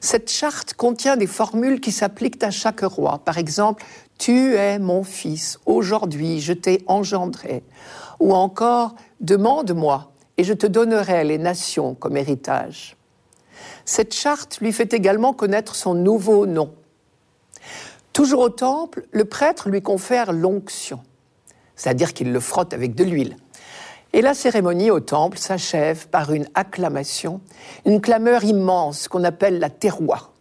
Cette 0.00 0.30
charte 0.30 0.74
contient 0.74 1.16
des 1.16 1.26
formules 1.26 1.80
qui 1.80 1.92
s'appliquent 1.92 2.42
à 2.42 2.50
chaque 2.50 2.80
roi. 2.80 3.20
Par 3.24 3.38
exemple, 3.38 3.84
Tu 4.18 4.54
es 4.54 4.78
mon 4.78 5.02
fils, 5.02 5.58
aujourd'hui 5.64 6.40
je 6.40 6.52
t'ai 6.52 6.82
engendré. 6.86 7.62
Ou 8.18 8.34
encore, 8.34 8.94
Demande-moi 9.20 10.12
et 10.38 10.44
je 10.44 10.54
te 10.54 10.66
donnerai 10.66 11.24
les 11.24 11.36
nations 11.36 11.94
comme 11.94 12.16
héritage. 12.16 12.96
Cette 13.84 14.14
charte 14.14 14.58
lui 14.60 14.72
fait 14.72 14.94
également 14.94 15.34
connaître 15.34 15.74
son 15.74 15.94
nouveau 15.94 16.46
nom. 16.46 16.72
Toujours 18.12 18.40
au 18.40 18.48
temple, 18.48 19.06
le 19.12 19.24
prêtre 19.24 19.68
lui 19.68 19.82
confère 19.82 20.32
l'onction, 20.32 21.00
c'est-à-dire 21.76 22.12
qu'il 22.12 22.32
le 22.32 22.40
frotte 22.40 22.74
avec 22.74 22.94
de 22.94 23.04
l'huile. 23.04 23.36
Et 24.12 24.22
la 24.22 24.34
cérémonie 24.34 24.90
au 24.90 24.98
temple 24.98 25.38
s'achève 25.38 26.08
par 26.08 26.32
une 26.32 26.48
acclamation, 26.54 27.40
une 27.86 28.00
clameur 28.00 28.42
immense 28.42 29.06
qu'on 29.06 29.22
appelle 29.22 29.60
la 29.60 29.70
terroir. 29.70 30.32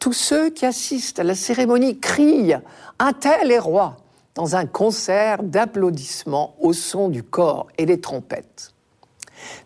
Tous 0.00 0.12
ceux 0.12 0.50
qui 0.50 0.66
assistent 0.66 1.20
à 1.20 1.24
la 1.24 1.36
cérémonie 1.36 2.00
crient 2.00 2.56
Un 2.98 3.12
tel 3.12 3.52
est 3.52 3.60
roi 3.60 3.98
dans 4.34 4.56
un 4.56 4.66
concert 4.66 5.44
d'applaudissements 5.44 6.56
au 6.58 6.72
son 6.72 7.08
du 7.08 7.22
corps 7.22 7.68
et 7.78 7.86
des 7.86 8.00
trompettes. 8.00 8.74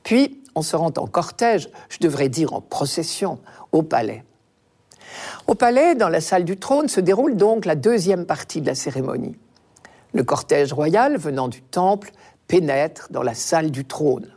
Puis, 0.03 0.43
on 0.55 0.63
se 0.63 0.77
rend 0.77 0.93
en 0.97 1.07
cortège, 1.07 1.71
je 1.89 1.99
devrais 2.01 2.29
dire 2.29 2.53
en 2.53 2.61
procession, 2.61 3.39
au 3.73 3.83
palais. 3.83 4.25
Au 5.47 5.55
palais, 5.55 5.95
dans 5.95 6.09
la 6.09 6.21
salle 6.21 6.45
du 6.45 6.57
trône, 6.57 6.89
se 6.89 7.01
déroule 7.01 7.37
donc 7.37 7.65
la 7.65 7.75
deuxième 7.75 8.27
partie 8.27 8.61
de 8.61 8.67
la 8.67 8.75
cérémonie. 8.75 9.37
Le 10.13 10.25
cortège 10.25 10.73
royal 10.73 11.17
venant 11.17 11.49
du 11.49 11.63
temple 11.63 12.11
pénètre 12.49 13.09
dans 13.11 13.23
la 13.23 13.35
salle 13.35 13.71
du 13.71 13.85
trône. 13.85 14.33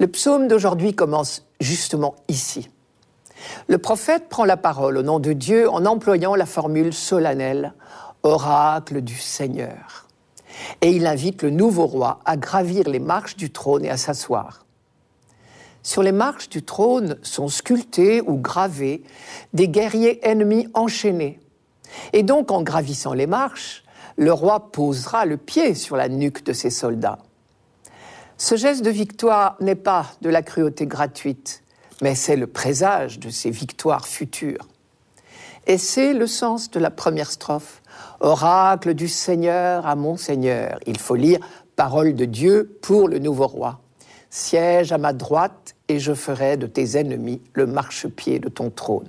Le 0.00 0.08
psaume 0.08 0.48
d'aujourd'hui 0.48 0.94
commence 0.94 1.46
justement 1.60 2.16
ici. 2.28 2.68
Le 3.68 3.78
prophète 3.78 4.28
prend 4.28 4.44
la 4.44 4.56
parole 4.56 4.96
au 4.96 5.02
nom 5.02 5.20
de 5.20 5.32
Dieu 5.32 5.68
en 5.70 5.86
employant 5.86 6.34
la 6.34 6.46
formule 6.46 6.92
solennelle 6.92 7.74
Oracle 8.22 9.02
du 9.02 9.16
Seigneur. 9.16 10.08
Et 10.80 10.90
il 10.90 11.06
invite 11.06 11.42
le 11.42 11.50
nouveau 11.50 11.86
roi 11.86 12.20
à 12.24 12.36
gravir 12.36 12.88
les 12.88 13.00
marches 13.00 13.36
du 13.36 13.50
trône 13.50 13.84
et 13.84 13.90
à 13.90 13.96
s'asseoir. 13.96 14.63
Sur 15.84 16.02
les 16.02 16.12
marches 16.12 16.48
du 16.48 16.62
trône 16.62 17.18
sont 17.22 17.48
sculptés 17.48 18.22
ou 18.22 18.38
gravés 18.38 19.02
des 19.52 19.68
guerriers 19.68 20.26
ennemis 20.26 20.66
enchaînés. 20.72 21.38
Et 22.14 22.22
donc, 22.22 22.50
en 22.50 22.62
gravissant 22.62 23.12
les 23.12 23.26
marches, 23.26 23.84
le 24.16 24.32
roi 24.32 24.72
posera 24.72 25.26
le 25.26 25.36
pied 25.36 25.74
sur 25.74 25.96
la 25.96 26.08
nuque 26.08 26.42
de 26.42 26.54
ses 26.54 26.70
soldats. 26.70 27.18
Ce 28.38 28.56
geste 28.56 28.82
de 28.82 28.90
victoire 28.90 29.56
n'est 29.60 29.74
pas 29.74 30.06
de 30.22 30.30
la 30.30 30.42
cruauté 30.42 30.86
gratuite, 30.86 31.62
mais 32.00 32.14
c'est 32.14 32.36
le 32.36 32.46
présage 32.46 33.18
de 33.18 33.28
ses 33.28 33.50
victoires 33.50 34.08
futures. 34.08 34.66
Et 35.66 35.78
c'est 35.78 36.14
le 36.14 36.26
sens 36.26 36.70
de 36.70 36.80
la 36.80 36.90
première 36.90 37.30
strophe. 37.30 37.82
Oracle 38.20 38.94
du 38.94 39.08
Seigneur 39.08 39.86
à 39.86 39.96
mon 39.96 40.16
Seigneur. 40.16 40.78
Il 40.86 40.98
faut 40.98 41.14
lire 41.14 41.40
Parole 41.76 42.14
de 42.14 42.24
Dieu 42.24 42.78
pour 42.80 43.06
le 43.06 43.18
nouveau 43.18 43.46
roi. 43.46 43.80
Siège 44.30 44.90
à 44.90 44.98
ma 44.98 45.12
droite 45.12 45.63
et 45.88 45.98
je 45.98 46.14
ferai 46.14 46.56
de 46.56 46.66
tes 46.66 46.96
ennemis 46.96 47.42
le 47.52 47.66
marchepied 47.66 48.38
de 48.38 48.48
ton 48.48 48.70
trône. 48.70 49.08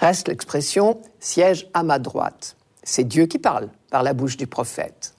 Reste 0.00 0.28
l'expression 0.28 1.00
siège 1.20 1.68
à 1.74 1.82
ma 1.82 1.98
droite. 1.98 2.56
C'est 2.82 3.04
Dieu 3.04 3.26
qui 3.26 3.38
parle 3.38 3.68
par 3.90 4.02
la 4.02 4.12
bouche 4.12 4.36
du 4.36 4.46
prophète. 4.46 5.14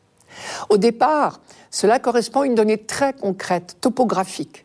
Au 0.70 0.77
départ, 0.77 1.41
cela 1.72 2.00
correspond 2.00 2.41
à 2.41 2.46
une 2.46 2.55
donnée 2.55 2.77
très 2.77 3.13
concrète, 3.13 3.77
topographique. 3.82 4.63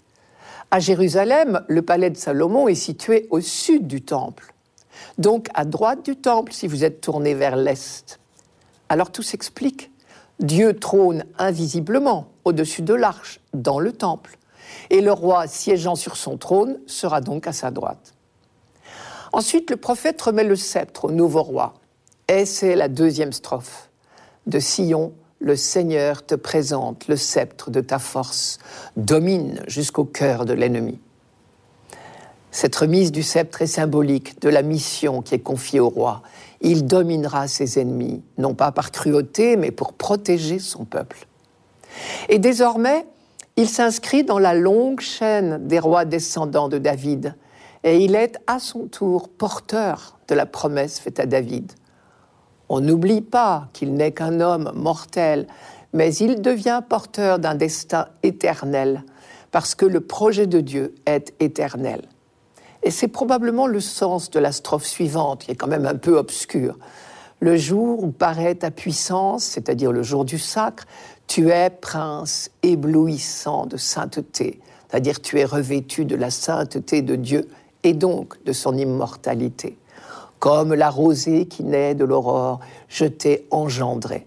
À 0.71 0.79
Jérusalem, 0.79 1.65
le 1.69 1.83
palais 1.83 2.11
de 2.11 2.17
Salomon 2.17 2.69
est 2.69 2.75
situé 2.75 3.27
au 3.31 3.41
sud 3.41 3.87
du 3.87 4.03
temple, 4.03 4.55
donc 5.19 5.49
à 5.55 5.65
droite 5.65 6.05
du 6.05 6.17
temple 6.17 6.53
si 6.53 6.69
vous 6.69 6.85
êtes 6.85 7.01
tourné 7.01 7.35
vers 7.35 7.57
l'est. 7.57 8.21
Alors 8.89 9.11
tout 9.11 9.23
s'explique. 9.23 9.91
Dieu 10.39 10.79
trône 10.79 11.25
invisiblement 11.39 12.29
au-dessus 12.45 12.83
de 12.83 12.95
l'arche, 12.95 13.41
dans 13.53 13.79
le 13.79 13.93
temple, 13.93 14.39
et 14.91 15.01
le 15.01 15.13
roi 15.13 15.47
siégeant 15.47 15.95
sur 15.95 16.17
son 16.17 16.37
trône 16.37 16.79
sera 16.87 17.21
donc 17.21 17.47
à 17.47 17.53
sa 17.53 17.71
droite. 17.71 18.15
Ensuite, 19.33 19.71
le 19.71 19.77
prophète 19.77 20.21
remet 20.21 20.45
le 20.45 20.57
sceptre 20.57 21.07
au 21.07 21.11
nouveau 21.11 21.43
roi, 21.43 21.75
et 22.29 22.45
c'est 22.45 22.75
la 22.75 22.89
deuxième 22.89 23.33
strophe. 23.33 23.91
De 24.47 24.59
Sion, 24.59 25.13
le 25.39 25.57
Seigneur 25.57 26.25
te 26.25 26.35
présente 26.35 27.09
le 27.09 27.17
sceptre 27.17 27.71
de 27.71 27.81
ta 27.81 27.99
force, 27.99 28.59
domine 28.97 29.63
jusqu'au 29.67 30.05
cœur 30.05 30.45
de 30.45 30.53
l'ennemi. 30.53 30.99
Cette 32.51 32.75
remise 32.75 33.13
du 33.13 33.23
sceptre 33.23 33.63
est 33.63 33.69
symbolique 33.69 34.41
de 34.43 34.49
la 34.49 34.63
mission 34.63 35.23
qui 35.23 35.37
est 35.37 35.41
confiée 35.41 35.81
au 35.81 35.89
roi. 35.89 36.23
Il 36.61 36.85
dominera 36.85 37.47
ses 37.47 37.79
ennemis, 37.79 38.23
non 38.39 38.55
pas 38.55 38.73
par 38.73 38.91
cruauté, 38.91 39.57
mais 39.57 39.71
pour 39.71 39.93
protéger 39.93 40.59
son 40.59 40.85
peuple. 40.85 41.27
Et 42.29 42.39
désormais, 42.39 43.07
il 43.61 43.69
s'inscrit 43.69 44.25
dans 44.25 44.39
la 44.39 44.55
longue 44.55 45.01
chaîne 45.01 45.69
des 45.69 45.79
rois 45.79 46.07
descendants 46.07 46.71
de 46.71 46.79
David, 46.79 47.35
et 47.85 47.99
il 47.99 48.15
est 48.15 48.39
à 48.47 48.59
son 48.59 48.87
tour 48.87 49.29
porteur 49.29 50.19
de 50.29 50.35
la 50.35 50.47
promesse 50.47 50.99
faite 50.99 51.21
à 51.21 51.27
David. 51.27 51.71
On 52.71 52.81
n'oublie 52.81 53.21
pas 53.21 53.69
qu'il 53.75 53.93
n'est 53.93 54.13
qu'un 54.13 54.41
homme 54.41 54.73
mortel, 54.75 55.47
mais 55.93 56.15
il 56.15 56.41
devient 56.41 56.81
porteur 56.89 57.39
d'un 57.39 57.55
destin 57.55 58.07
éternel, 58.23 59.05
parce 59.51 59.75
que 59.75 59.85
le 59.85 60.01
projet 60.01 60.47
de 60.47 60.63
Dieu 60.63 60.95
est 61.05 61.35
éternel. 61.39 62.01
Et 62.83 62.91
c'est 62.91 63.09
probablement 63.09 63.67
le 63.67 63.81
sens 63.81 64.31
de 64.31 64.39
la 64.39 64.53
strophe 64.53 64.87
suivante, 64.87 65.45
qui 65.45 65.51
est 65.51 65.57
quand 65.57 65.69
même 65.69 65.85
un 65.85 65.97
peu 65.97 66.17
obscure. 66.17 66.79
Le 67.41 67.59
jour 67.59 68.05
où 68.05 68.11
paraît 68.11 68.55
ta 68.55 68.71
puissance, 68.71 69.45
c'est-à-dire 69.45 69.93
le 69.93 70.03
jour 70.03 70.25
du 70.25 70.39
sacre, 70.39 70.85
tu 71.31 71.51
es 71.51 71.71
prince 71.71 72.51
éblouissant 72.65 73.65
de 73.67 73.77
sainteté, 73.77 74.61
c'est-à-dire 74.89 75.23
tu 75.23 75.39
es 75.39 75.45
revêtu 75.45 76.05
de 76.05 76.17
la 76.17 76.29
sainteté 76.29 77.03
de 77.03 77.15
Dieu 77.15 77.49
et 77.85 77.93
donc 77.93 78.43
de 78.43 78.53
son 78.53 78.77
immortalité. 78.77 79.79
Comme 80.41 80.75
la 80.75 80.91
rosée 80.91 81.47
qui 81.47 81.63
naît 81.63 81.95
de 81.95 82.05
l'aurore, 82.05 82.59
je 82.89 83.05
t'ai 83.05 83.47
engendré. 83.53 84.27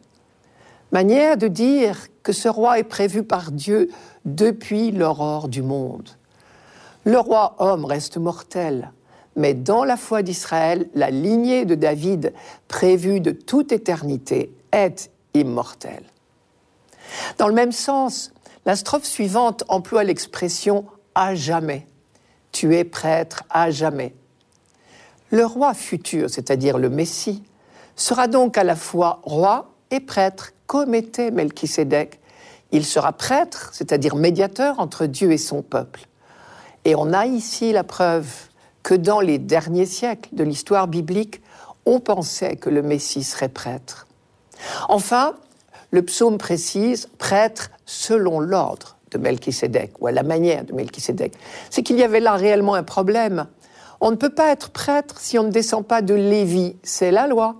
Manière 0.93 1.35
de 1.35 1.49
dire 1.49 2.07
que 2.23 2.31
ce 2.31 2.47
roi 2.47 2.79
est 2.79 2.85
prévu 2.85 3.23
par 3.23 3.51
Dieu 3.51 3.89
depuis 4.23 4.91
l'aurore 4.91 5.49
du 5.49 5.61
monde. 5.61 6.07
Le 7.03 7.19
roi 7.19 7.57
homme 7.59 7.83
reste 7.83 8.15
mortel, 8.15 8.93
mais 9.35 9.53
dans 9.53 9.83
la 9.83 9.97
foi 9.97 10.23
d'Israël, 10.23 10.87
la 10.95 11.09
lignée 11.09 11.65
de 11.65 11.75
David, 11.75 12.31
prévue 12.69 13.19
de 13.19 13.31
toute 13.31 13.73
éternité, 13.73 14.55
est 14.71 15.11
immortelle. 15.33 16.12
Dans 17.37 17.47
le 17.47 17.53
même 17.53 17.71
sens, 17.71 18.31
la 18.65 18.75
strophe 18.75 19.05
suivante 19.05 19.63
emploie 19.67 20.03
l'expression 20.03 20.85
à 21.15 21.35
jamais. 21.35 21.87
Tu 22.51 22.75
es 22.75 22.83
prêtre 22.83 23.43
à 23.49 23.71
jamais. 23.71 24.15
Le 25.31 25.45
roi 25.45 25.73
futur, 25.73 26.29
c'est-à-dire 26.29 26.77
le 26.77 26.89
Messie, 26.89 27.43
sera 27.95 28.27
donc 28.27 28.57
à 28.57 28.63
la 28.63 28.75
fois 28.75 29.19
roi 29.23 29.73
et 29.91 29.99
prêtre, 29.99 30.51
comme 30.67 30.95
était 30.95 31.31
Melchisédek. 31.31 32.19
Il 32.71 32.85
sera 32.85 33.13
prêtre, 33.13 33.69
c'est-à-dire 33.73 34.15
médiateur 34.15 34.79
entre 34.79 35.05
Dieu 35.05 35.31
et 35.31 35.37
son 35.37 35.61
peuple. 35.61 36.07
Et 36.85 36.95
on 36.95 37.13
a 37.13 37.25
ici 37.25 37.71
la 37.71 37.83
preuve 37.83 38.27
que 38.81 38.93
dans 38.93 39.21
les 39.21 39.37
derniers 39.37 39.85
siècles 39.85 40.29
de 40.33 40.43
l'histoire 40.43 40.87
biblique, 40.87 41.41
on 41.85 41.99
pensait 41.99 42.55
que 42.55 42.69
le 42.69 42.81
Messie 42.81 43.23
serait 43.23 43.49
prêtre. 43.49 44.07
Enfin, 44.89 45.33
le 45.93 46.01
psaume 46.01 46.39
précise 46.39 47.07
prêtre 47.19 47.69
selon 47.85 48.39
l'ordre 48.39 48.97
de 49.11 49.19
Melchisédek, 49.19 49.91
ou 50.01 50.07
à 50.07 50.11
la 50.11 50.23
manière 50.23 50.65
de 50.65 50.73
Melchisédek. 50.73 51.33
C'est 51.69 51.83
qu'il 51.83 51.97
y 51.97 52.03
avait 52.03 52.19
là 52.19 52.33
réellement 52.33 52.73
un 52.73 52.81
problème. 52.81 53.45
On 54.01 54.09
ne 54.09 54.15
peut 54.15 54.33
pas 54.33 54.51
être 54.51 54.71
prêtre 54.71 55.19
si 55.19 55.37
on 55.37 55.43
ne 55.43 55.51
descend 55.51 55.85
pas 55.85 56.01
de 56.01 56.15
Lévi, 56.15 56.75
c'est 56.81 57.11
la 57.11 57.27
loi. 57.27 57.57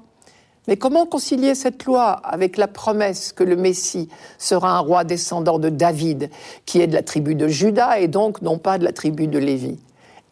Mais 0.67 0.77
comment 0.77 1.05
concilier 1.05 1.53
cette 1.53 1.85
loi 1.85 2.09
avec 2.09 2.57
la 2.57 2.67
promesse 2.67 3.33
que 3.33 3.43
le 3.43 3.55
Messie 3.55 4.09
sera 4.39 4.71
un 4.71 4.79
roi 4.79 5.03
descendant 5.03 5.59
de 5.59 5.69
David, 5.69 6.31
qui 6.65 6.81
est 6.81 6.87
de 6.87 6.95
la 6.95 7.03
tribu 7.03 7.35
de 7.35 7.47
Juda 7.47 7.99
et 7.99 8.07
donc 8.07 8.41
non 8.41 8.57
pas 8.57 8.79
de 8.79 8.83
la 8.83 8.93
tribu 8.93 9.27
de 9.27 9.37
Lévi? 9.37 9.77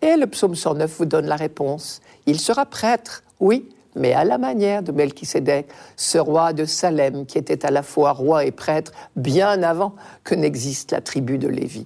Et 0.02 0.16
le 0.16 0.26
psaume 0.26 0.56
109 0.56 0.92
vous 0.98 1.06
donne 1.06 1.28
la 1.28 1.36
réponse. 1.36 2.02
Il 2.26 2.40
sera 2.40 2.66
prêtre, 2.66 3.22
oui, 3.40 3.70
mais 3.96 4.14
à 4.14 4.24
la 4.24 4.38
manière 4.38 4.84
de 4.84 4.92
Melchisédek, 4.92 5.68
ce 5.96 6.18
roi 6.18 6.54
de 6.54 6.66
Salem 6.66 7.26
qui 7.26 7.38
était 7.38 7.66
à 7.66 7.72
la 7.72 7.84
fois 7.84 8.12
roi 8.12 8.46
et 8.46 8.52
prêtre 8.52 8.92
bien 9.16 9.64
avant 9.64 9.96
que 10.24 10.36
n'existe 10.36 10.92
la 10.92 11.02
tribu 11.02 11.38
de 11.38 11.48
Lévi. 11.48 11.86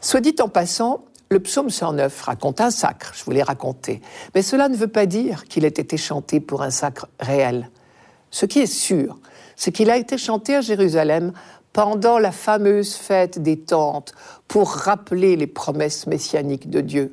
Soit 0.00 0.20
dit 0.20 0.36
en 0.40 0.48
passant, 0.48 1.04
le 1.30 1.40
psaume 1.40 1.70
109 1.70 2.22
raconte 2.22 2.60
un 2.60 2.70
sacre, 2.70 3.12
je 3.14 3.24
vous 3.24 3.30
l'ai 3.30 3.42
raconté, 3.42 4.00
mais 4.34 4.42
cela 4.42 4.68
ne 4.68 4.76
veut 4.76 4.88
pas 4.88 5.06
dire 5.06 5.44
qu'il 5.44 5.64
ait 5.64 5.68
été 5.68 5.96
chanté 5.96 6.40
pour 6.40 6.62
un 6.62 6.70
sacre 6.70 7.06
réel. 7.20 7.70
Ce 8.30 8.46
qui 8.46 8.60
est 8.60 8.66
sûr, 8.66 9.18
c'est 9.56 9.72
qu'il 9.72 9.90
a 9.90 9.96
été 9.96 10.16
chanté 10.16 10.56
à 10.56 10.60
Jérusalem 10.60 11.32
pendant 11.72 12.18
la 12.18 12.32
fameuse 12.32 12.94
fête 12.94 13.40
des 13.40 13.60
tentes 13.60 14.12
pour 14.48 14.70
rappeler 14.70 15.36
les 15.36 15.46
promesses 15.46 16.06
messianiques 16.06 16.70
de 16.70 16.80
Dieu. 16.80 17.12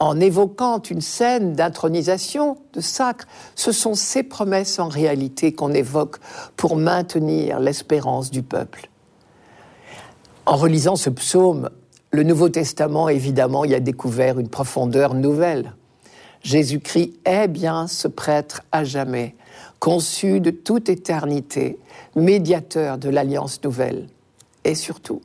En 0.00 0.18
évoquant 0.20 0.80
une 0.80 1.00
scène 1.00 1.54
d'intronisation, 1.54 2.58
de 2.72 2.80
sacre, 2.80 3.26
ce 3.54 3.72
sont 3.72 3.94
ces 3.94 4.22
promesses 4.22 4.78
en 4.78 4.88
réalité 4.88 5.52
qu'on 5.52 5.72
évoque 5.72 6.16
pour 6.56 6.76
maintenir 6.76 7.60
l'espérance 7.60 8.30
du 8.30 8.42
peuple. 8.42 8.90
En 10.46 10.56
relisant 10.56 10.96
ce 10.96 11.10
psaume 11.10 11.70
le 12.10 12.22
Nouveau 12.22 12.48
Testament, 12.48 13.08
évidemment, 13.08 13.64
y 13.64 13.74
a 13.74 13.80
découvert 13.80 14.38
une 14.38 14.48
profondeur 14.48 15.14
nouvelle. 15.14 15.74
Jésus-Christ 16.42 17.14
est 17.24 17.48
bien 17.48 17.88
ce 17.88 18.06
prêtre 18.06 18.62
à 18.70 18.84
jamais, 18.84 19.34
conçu 19.80 20.38
de 20.38 20.50
toute 20.50 20.88
éternité, 20.88 21.78
médiateur 22.14 22.98
de 22.98 23.08
l'alliance 23.08 23.60
nouvelle. 23.64 24.06
Et 24.62 24.76
surtout, 24.76 25.22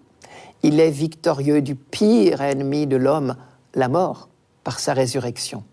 il 0.64 0.80
est 0.80 0.90
victorieux 0.90 1.62
du 1.62 1.76
pire 1.76 2.42
ennemi 2.42 2.88
de 2.88 2.98
l'homme, 2.98 3.36
la 3.76 3.88
mort, 3.88 4.29
par 4.64 4.80
sa 4.80 4.94
résurrection. 4.94 5.64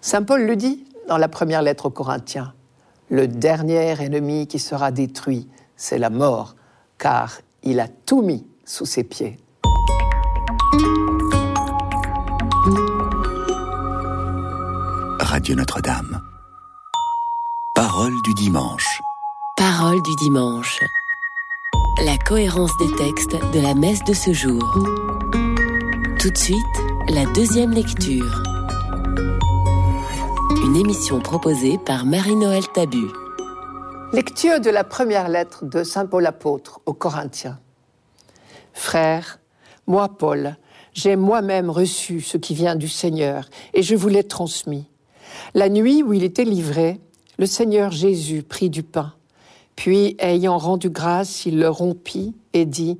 Saint 0.00 0.22
Paul 0.22 0.42
le 0.42 0.56
dit 0.56 0.84
dans 1.08 1.18
la 1.18 1.28
première 1.28 1.62
lettre 1.62 1.86
aux 1.86 1.90
Corinthiens, 1.90 2.52
le 3.10 3.28
dernier 3.28 3.94
ennemi 4.02 4.46
qui 4.46 4.58
sera 4.58 4.90
détruit, 4.90 5.48
c'est 5.76 5.98
la 5.98 6.10
mort, 6.10 6.56
car 6.98 7.38
il 7.62 7.80
a 7.80 7.88
tout 7.88 8.22
mis 8.22 8.46
sous 8.64 8.86
ses 8.86 9.04
pieds. 9.04 9.38
Radio 15.20 15.54
Notre-Dame. 15.54 16.20
Parole 17.74 18.14
du 18.24 18.34
dimanche. 18.34 19.00
Parole 19.56 20.02
du 20.02 20.14
dimanche. 20.16 20.80
La 22.04 22.16
cohérence 22.18 22.76
des 22.78 22.94
textes 22.96 23.36
de 23.52 23.60
la 23.60 23.74
messe 23.74 24.02
de 24.04 24.14
ce 24.14 24.32
jour. 24.32 24.62
Tout 26.18 26.30
de 26.30 26.38
suite, 26.38 26.85
la 27.08 27.24
deuxième 27.26 27.72
lecture. 27.72 28.42
Une 30.64 30.76
émission 30.76 31.20
proposée 31.20 31.78
par 31.78 32.04
Marie-Noël 32.04 32.64
Tabu. 32.74 33.06
Lecture 34.12 34.60
de 34.60 34.70
la 34.70 34.82
première 34.82 35.28
lettre 35.28 35.64
de 35.64 35.84
Saint 35.84 36.06
Paul 36.06 36.26
apôtre 36.26 36.80
aux 36.84 36.94
Corinthiens. 36.94 37.60
Frères, 38.72 39.38
moi 39.86 40.08
Paul, 40.08 40.56
j'ai 40.94 41.14
moi-même 41.14 41.70
reçu 41.70 42.20
ce 42.20 42.38
qui 42.38 42.54
vient 42.54 42.74
du 42.74 42.88
Seigneur 42.88 43.48
et 43.72 43.82
je 43.82 43.94
vous 43.94 44.08
l'ai 44.08 44.24
transmis. 44.24 44.86
La 45.54 45.68
nuit 45.68 46.02
où 46.02 46.12
il 46.12 46.24
était 46.24 46.44
livré, 46.44 47.00
le 47.38 47.46
Seigneur 47.46 47.92
Jésus 47.92 48.42
prit 48.42 48.70
du 48.70 48.82
pain, 48.82 49.12
puis 49.76 50.16
ayant 50.18 50.58
rendu 50.58 50.90
grâce, 50.90 51.46
il 51.46 51.58
le 51.58 51.68
rompit 51.68 52.34
et 52.52 52.64
dit, 52.64 52.98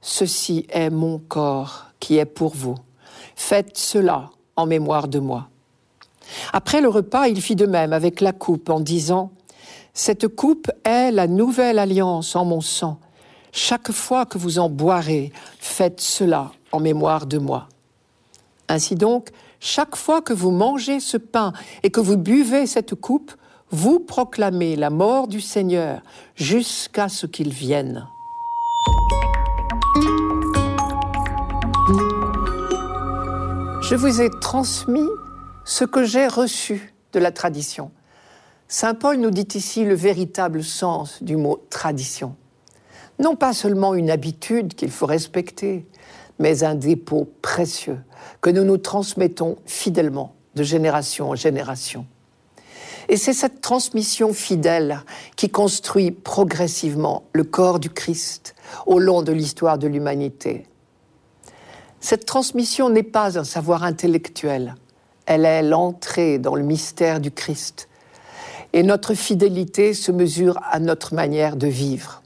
Ceci 0.00 0.66
est 0.70 0.90
mon 0.90 1.18
corps 1.18 1.86
qui 2.00 2.18
est 2.18 2.26
pour 2.26 2.54
vous. 2.54 2.76
Faites 3.36 3.76
cela 3.76 4.30
en 4.56 4.66
mémoire 4.66 5.08
de 5.08 5.18
moi. 5.18 5.48
Après 6.52 6.80
le 6.80 6.88
repas, 6.88 7.28
il 7.28 7.40
fit 7.40 7.56
de 7.56 7.66
même 7.66 7.92
avec 7.92 8.20
la 8.20 8.32
coupe 8.32 8.70
en 8.70 8.80
disant, 8.80 9.30
Cette 9.92 10.28
coupe 10.28 10.70
est 10.84 11.10
la 11.10 11.26
nouvelle 11.26 11.78
alliance 11.78 12.36
en 12.36 12.44
mon 12.44 12.60
sang. 12.60 12.98
Chaque 13.52 13.92
fois 13.92 14.26
que 14.26 14.38
vous 14.38 14.58
en 14.58 14.68
boirez, 14.68 15.32
faites 15.58 16.00
cela 16.00 16.52
en 16.72 16.80
mémoire 16.80 17.26
de 17.26 17.38
moi. 17.38 17.68
Ainsi 18.68 18.94
donc, 18.94 19.30
chaque 19.60 19.96
fois 19.96 20.22
que 20.22 20.32
vous 20.32 20.50
mangez 20.50 21.00
ce 21.00 21.16
pain 21.16 21.52
et 21.82 21.90
que 21.90 22.00
vous 22.00 22.16
buvez 22.16 22.66
cette 22.66 22.94
coupe, 22.94 23.32
vous 23.70 24.00
proclamez 24.00 24.76
la 24.76 24.90
mort 24.90 25.28
du 25.28 25.40
Seigneur 25.40 26.00
jusqu'à 26.34 27.08
ce 27.08 27.26
qu'il 27.26 27.50
vienne. 27.50 28.06
Je 33.86 33.96
vous 33.96 34.22
ai 34.22 34.30
transmis 34.30 35.06
ce 35.66 35.84
que 35.84 36.04
j'ai 36.04 36.26
reçu 36.26 36.94
de 37.12 37.18
la 37.18 37.30
tradition. 37.30 37.90
Saint 38.66 38.94
Paul 38.94 39.18
nous 39.18 39.30
dit 39.30 39.46
ici 39.54 39.84
le 39.84 39.94
véritable 39.94 40.64
sens 40.64 41.22
du 41.22 41.36
mot 41.36 41.62
tradition. 41.68 42.34
Non 43.18 43.36
pas 43.36 43.52
seulement 43.52 43.92
une 43.92 44.08
habitude 44.08 44.72
qu'il 44.72 44.90
faut 44.90 45.04
respecter, 45.04 45.86
mais 46.38 46.64
un 46.64 46.74
dépôt 46.74 47.30
précieux 47.42 47.98
que 48.40 48.48
nous 48.48 48.64
nous 48.64 48.78
transmettons 48.78 49.58
fidèlement 49.66 50.34
de 50.54 50.62
génération 50.62 51.28
en 51.28 51.34
génération. 51.34 52.06
Et 53.10 53.18
c'est 53.18 53.34
cette 53.34 53.60
transmission 53.60 54.32
fidèle 54.32 55.02
qui 55.36 55.50
construit 55.50 56.10
progressivement 56.10 57.24
le 57.34 57.44
corps 57.44 57.80
du 57.80 57.90
Christ 57.90 58.54
au 58.86 58.98
long 58.98 59.20
de 59.20 59.32
l'histoire 59.32 59.76
de 59.76 59.88
l'humanité. 59.88 60.64
Cette 62.04 62.26
transmission 62.26 62.90
n'est 62.90 63.02
pas 63.02 63.38
un 63.38 63.44
savoir 63.44 63.82
intellectuel, 63.82 64.74
elle 65.24 65.46
est 65.46 65.62
l'entrée 65.62 66.38
dans 66.38 66.54
le 66.54 66.62
mystère 66.62 67.18
du 67.18 67.30
Christ. 67.30 67.88
Et 68.74 68.82
notre 68.82 69.14
fidélité 69.14 69.94
se 69.94 70.12
mesure 70.12 70.60
à 70.70 70.80
notre 70.80 71.14
manière 71.14 71.56
de 71.56 71.66
vivre. 71.66 72.20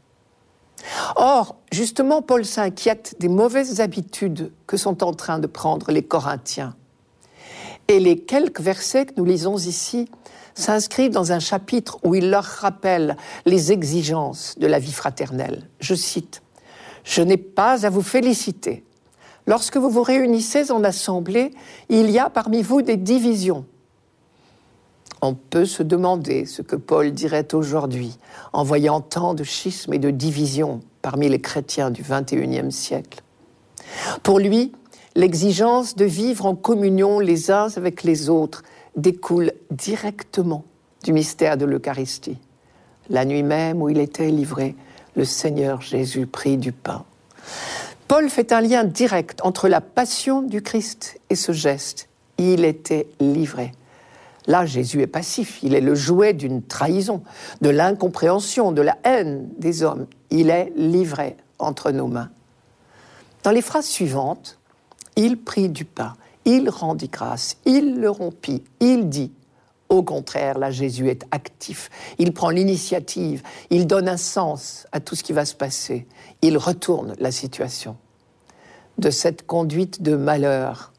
Or, 1.14 1.54
justement, 1.70 2.22
Paul 2.22 2.44
s'inquiète 2.44 3.14
des 3.20 3.28
mauvaises 3.28 3.80
habitudes 3.80 4.50
que 4.66 4.76
sont 4.76 5.04
en 5.04 5.12
train 5.12 5.38
de 5.38 5.46
prendre 5.46 5.92
les 5.92 6.02
Corinthiens. 6.02 6.74
Et 7.86 8.00
les 8.00 8.18
quelques 8.18 8.60
versets 8.60 9.06
que 9.06 9.14
nous 9.16 9.24
lisons 9.24 9.58
ici 9.58 10.10
s'inscrivent 10.56 11.12
dans 11.12 11.30
un 11.30 11.38
chapitre 11.38 11.98
où 12.02 12.16
il 12.16 12.30
leur 12.30 12.42
rappelle 12.42 13.16
les 13.46 13.70
exigences 13.70 14.58
de 14.58 14.66
la 14.66 14.80
vie 14.80 14.92
fraternelle. 14.92 15.68
Je 15.78 15.94
cite, 15.94 16.42
Je 17.04 17.22
n'ai 17.22 17.36
pas 17.36 17.86
à 17.86 17.90
vous 17.90 18.02
féliciter. 18.02 18.82
Lorsque 19.48 19.78
vous 19.78 19.88
vous 19.88 20.02
réunissez 20.02 20.70
en 20.70 20.84
assemblée, 20.84 21.54
il 21.88 22.10
y 22.10 22.18
a 22.18 22.28
parmi 22.28 22.60
vous 22.60 22.82
des 22.82 22.98
divisions. 22.98 23.64
On 25.22 25.32
peut 25.32 25.64
se 25.64 25.82
demander 25.82 26.44
ce 26.44 26.60
que 26.60 26.76
Paul 26.76 27.12
dirait 27.12 27.54
aujourd'hui 27.54 28.18
en 28.52 28.62
voyant 28.62 29.00
tant 29.00 29.32
de 29.32 29.44
schismes 29.44 29.94
et 29.94 29.98
de 29.98 30.10
divisions 30.10 30.80
parmi 31.00 31.30
les 31.30 31.40
chrétiens 31.40 31.90
du 31.90 32.02
XXIe 32.02 32.70
siècle. 32.70 33.22
Pour 34.22 34.38
lui, 34.38 34.70
l'exigence 35.14 35.96
de 35.96 36.04
vivre 36.04 36.44
en 36.44 36.54
communion 36.54 37.18
les 37.18 37.50
uns 37.50 37.68
avec 37.74 38.02
les 38.02 38.28
autres 38.28 38.62
découle 38.96 39.52
directement 39.70 40.64
du 41.04 41.14
mystère 41.14 41.56
de 41.56 41.64
l'Eucharistie. 41.64 42.36
La 43.08 43.24
nuit 43.24 43.42
même 43.42 43.80
où 43.80 43.88
il 43.88 43.98
était 43.98 44.30
livré, 44.30 44.76
le 45.16 45.24
Seigneur 45.24 45.80
Jésus 45.80 46.26
prit 46.26 46.58
du 46.58 46.72
pain. 46.72 47.06
Paul 48.08 48.30
fait 48.30 48.52
un 48.52 48.62
lien 48.62 48.84
direct 48.84 49.40
entre 49.42 49.68
la 49.68 49.82
passion 49.82 50.40
du 50.40 50.62
Christ 50.62 51.20
et 51.28 51.34
ce 51.34 51.52
geste. 51.52 52.08
Il 52.38 52.64
était 52.64 53.06
livré. 53.20 53.72
Là, 54.46 54.64
Jésus 54.64 55.02
est 55.02 55.06
passif, 55.06 55.58
il 55.62 55.74
est 55.74 55.82
le 55.82 55.94
jouet 55.94 56.32
d'une 56.32 56.62
trahison, 56.62 57.22
de 57.60 57.68
l'incompréhension, 57.68 58.72
de 58.72 58.80
la 58.80 58.96
haine 59.04 59.50
des 59.58 59.82
hommes. 59.82 60.06
Il 60.30 60.48
est 60.48 60.72
livré 60.74 61.36
entre 61.58 61.90
nos 61.90 62.06
mains. 62.06 62.30
Dans 63.42 63.50
les 63.50 63.60
phrases 63.60 63.86
suivantes, 63.86 64.58
il 65.16 65.36
prit 65.36 65.68
du 65.68 65.84
pain, 65.84 66.14
il 66.46 66.70
rendit 66.70 67.08
grâce, 67.08 67.58
il 67.66 68.00
le 68.00 68.08
rompit, 68.08 68.64
il 68.80 69.10
dit. 69.10 69.32
Au 69.88 70.02
contraire, 70.02 70.58
là, 70.58 70.70
Jésus 70.70 71.08
est 71.08 71.24
actif. 71.30 71.90
Il 72.18 72.32
prend 72.32 72.50
l'initiative, 72.50 73.42
il 73.70 73.86
donne 73.86 74.08
un 74.08 74.18
sens 74.18 74.86
à 74.92 75.00
tout 75.00 75.14
ce 75.14 75.22
qui 75.22 75.32
va 75.32 75.44
se 75.44 75.54
passer. 75.54 76.06
Il 76.42 76.58
retourne 76.58 77.14
la 77.18 77.30
situation. 77.30 77.96
De 78.98 79.10
cette 79.10 79.46
conduite 79.46 80.02
de 80.02 80.14
malheur, 80.16 80.92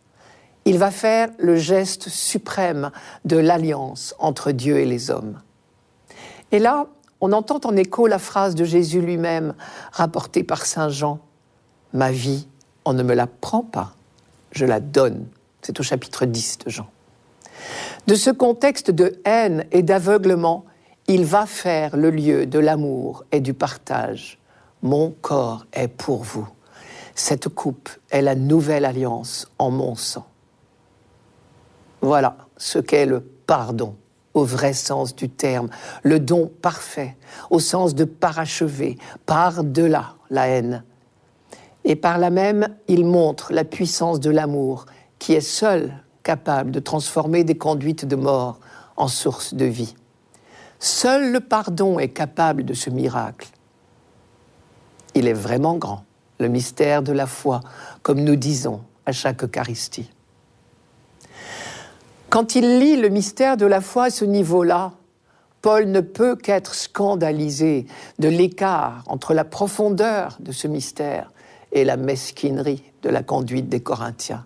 il 0.66 0.78
va 0.78 0.92
faire 0.92 1.30
le 1.38 1.56
geste 1.56 2.10
suprême 2.10 2.92
de 3.26 3.38
l'alliance 3.38 4.16
entre 4.20 4.52
Dieu 4.52 4.80
et 4.80 4.86
les 4.86 5.12
hommes. 5.12 5.42
Et 6.52 6.60
là, 6.60 6.88
on 7.22 7.32
entend 7.32 7.60
en 7.66 7.76
écho 7.76 8.08
la 8.08 8.20
phrase 8.20 8.56
de 8.56 8.64
Jésus 8.64 9.02
lui-même, 9.02 9.54
rapportée 9.92 10.44
par 10.44 10.66
Saint 10.66 10.90
Jean. 10.90 11.20
Ma 11.94 12.12
vie, 12.12 12.48
on 12.86 12.94
ne 12.94 13.04
me 13.04 13.14
la 13.14 13.28
prend 13.28 13.62
pas, 13.62 13.96
je 14.52 14.66
la 14.66 14.80
donne. 14.80 15.28
C'est 15.62 15.80
au 15.80 15.84
chapitre 15.84 16.26
10 16.26 16.60
de 16.60 16.70
Jean. 16.70 16.90
De 18.08 18.16
ce 18.16 18.30
contexte 18.30 18.92
de 18.92 19.20
haine 19.26 19.66
et 19.72 19.84
d'aveuglement, 19.84 20.66
il 21.08 21.26
va 21.26 21.46
faire 21.46 21.96
le 21.98 22.10
lieu 22.10 22.46
de 22.46 22.60
l'amour 22.60 23.24
et 23.32 23.40
du 23.40 23.54
partage. 23.54 24.40
Mon 24.82 25.12
corps 25.22 25.66
est 25.74 25.88
pour 25.88 26.24
vous. 26.24 26.48
Cette 27.16 27.50
coupe 27.50 27.90
est 28.12 28.22
la 28.22 28.36
nouvelle 28.36 28.86
alliance 28.86 29.48
en 29.60 29.72
mon 29.72 29.96
sang. 29.96 30.26
Voilà 32.02 32.38
ce 32.58 32.80
qu'est 32.80 33.06
le 33.06 33.22
pardon 33.22 33.96
au 34.34 34.44
vrai 34.44 34.74
sens 34.74 35.16
du 35.16 35.30
terme, 35.30 35.70
le 36.04 36.20
don 36.20 36.50
parfait, 36.62 37.18
au 37.50 37.60
sens 37.60 37.96
de 37.96 38.06
parachever, 38.06 38.98
par-delà 39.26 40.16
la 40.30 40.48
haine. 40.48 40.84
Et 41.84 41.96
par 41.96 42.18
là 42.18 42.30
même, 42.30 42.70
il 42.88 43.06
montre 43.06 43.52
la 43.52 43.64
puissance 43.64 44.20
de 44.20 44.30
l'amour 44.30 44.86
qui 45.18 45.34
est 45.34 45.42
seul 45.42 45.92
capable 46.24 46.72
de 46.72 46.80
transformer 46.80 47.44
des 47.44 47.58
conduites 47.58 48.06
de 48.06 48.16
mort 48.16 48.60
en 48.98 49.08
source 49.08 49.54
de 49.54 49.66
vie. 49.66 49.96
Seul 50.80 51.32
le 51.32 51.40
pardon 51.40 52.00
est 52.00 52.10
capable 52.10 52.64
de 52.64 52.74
ce 52.74 52.90
miracle. 52.90 53.50
Il 55.16 55.28
est 55.28 55.34
vraiment 55.34 55.76
grand, 55.76 56.06
le 56.40 56.48
mystère 56.48 57.04
de 57.04 57.12
la 57.12 57.26
foi, 57.26 57.62
comme 58.02 58.22
nous 58.22 58.36
disons 58.36 58.82
à 59.06 59.12
chaque 59.12 59.44
Eucharistie. 59.44 60.10
Quand 62.30 62.56
il 62.56 62.80
lit 62.80 62.96
le 62.96 63.10
mystère 63.10 63.58
de 63.58 63.66
la 63.66 63.82
foi 63.82 64.06
à 64.06 64.10
ce 64.12 64.24
niveau-là, 64.24 64.94
Paul 65.62 65.88
ne 65.88 66.00
peut 66.00 66.36
qu'être 66.36 66.76
scandalisé 66.76 67.86
de 68.20 68.30
l'écart 68.30 69.04
entre 69.08 69.34
la 69.34 69.44
profondeur 69.44 70.38
de 70.40 70.52
ce 70.52 70.68
mystère 70.68 71.32
et 71.72 71.84
la 71.84 71.98
mesquinerie 71.98 72.84
de 73.02 73.10
la 73.10 73.24
conduite 73.24 73.68
des 73.68 73.82
Corinthiens. 73.82 74.46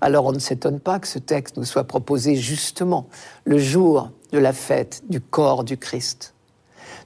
Alors 0.00 0.26
on 0.26 0.32
ne 0.32 0.38
s'étonne 0.38 0.80
pas 0.80 0.98
que 0.98 1.08
ce 1.08 1.18
texte 1.18 1.56
nous 1.56 1.64
soit 1.64 1.84
proposé 1.84 2.36
justement 2.36 3.08
le 3.44 3.58
jour 3.58 4.10
de 4.32 4.38
la 4.38 4.52
fête 4.52 5.02
du 5.08 5.20
corps 5.20 5.64
du 5.64 5.76
Christ. 5.76 6.34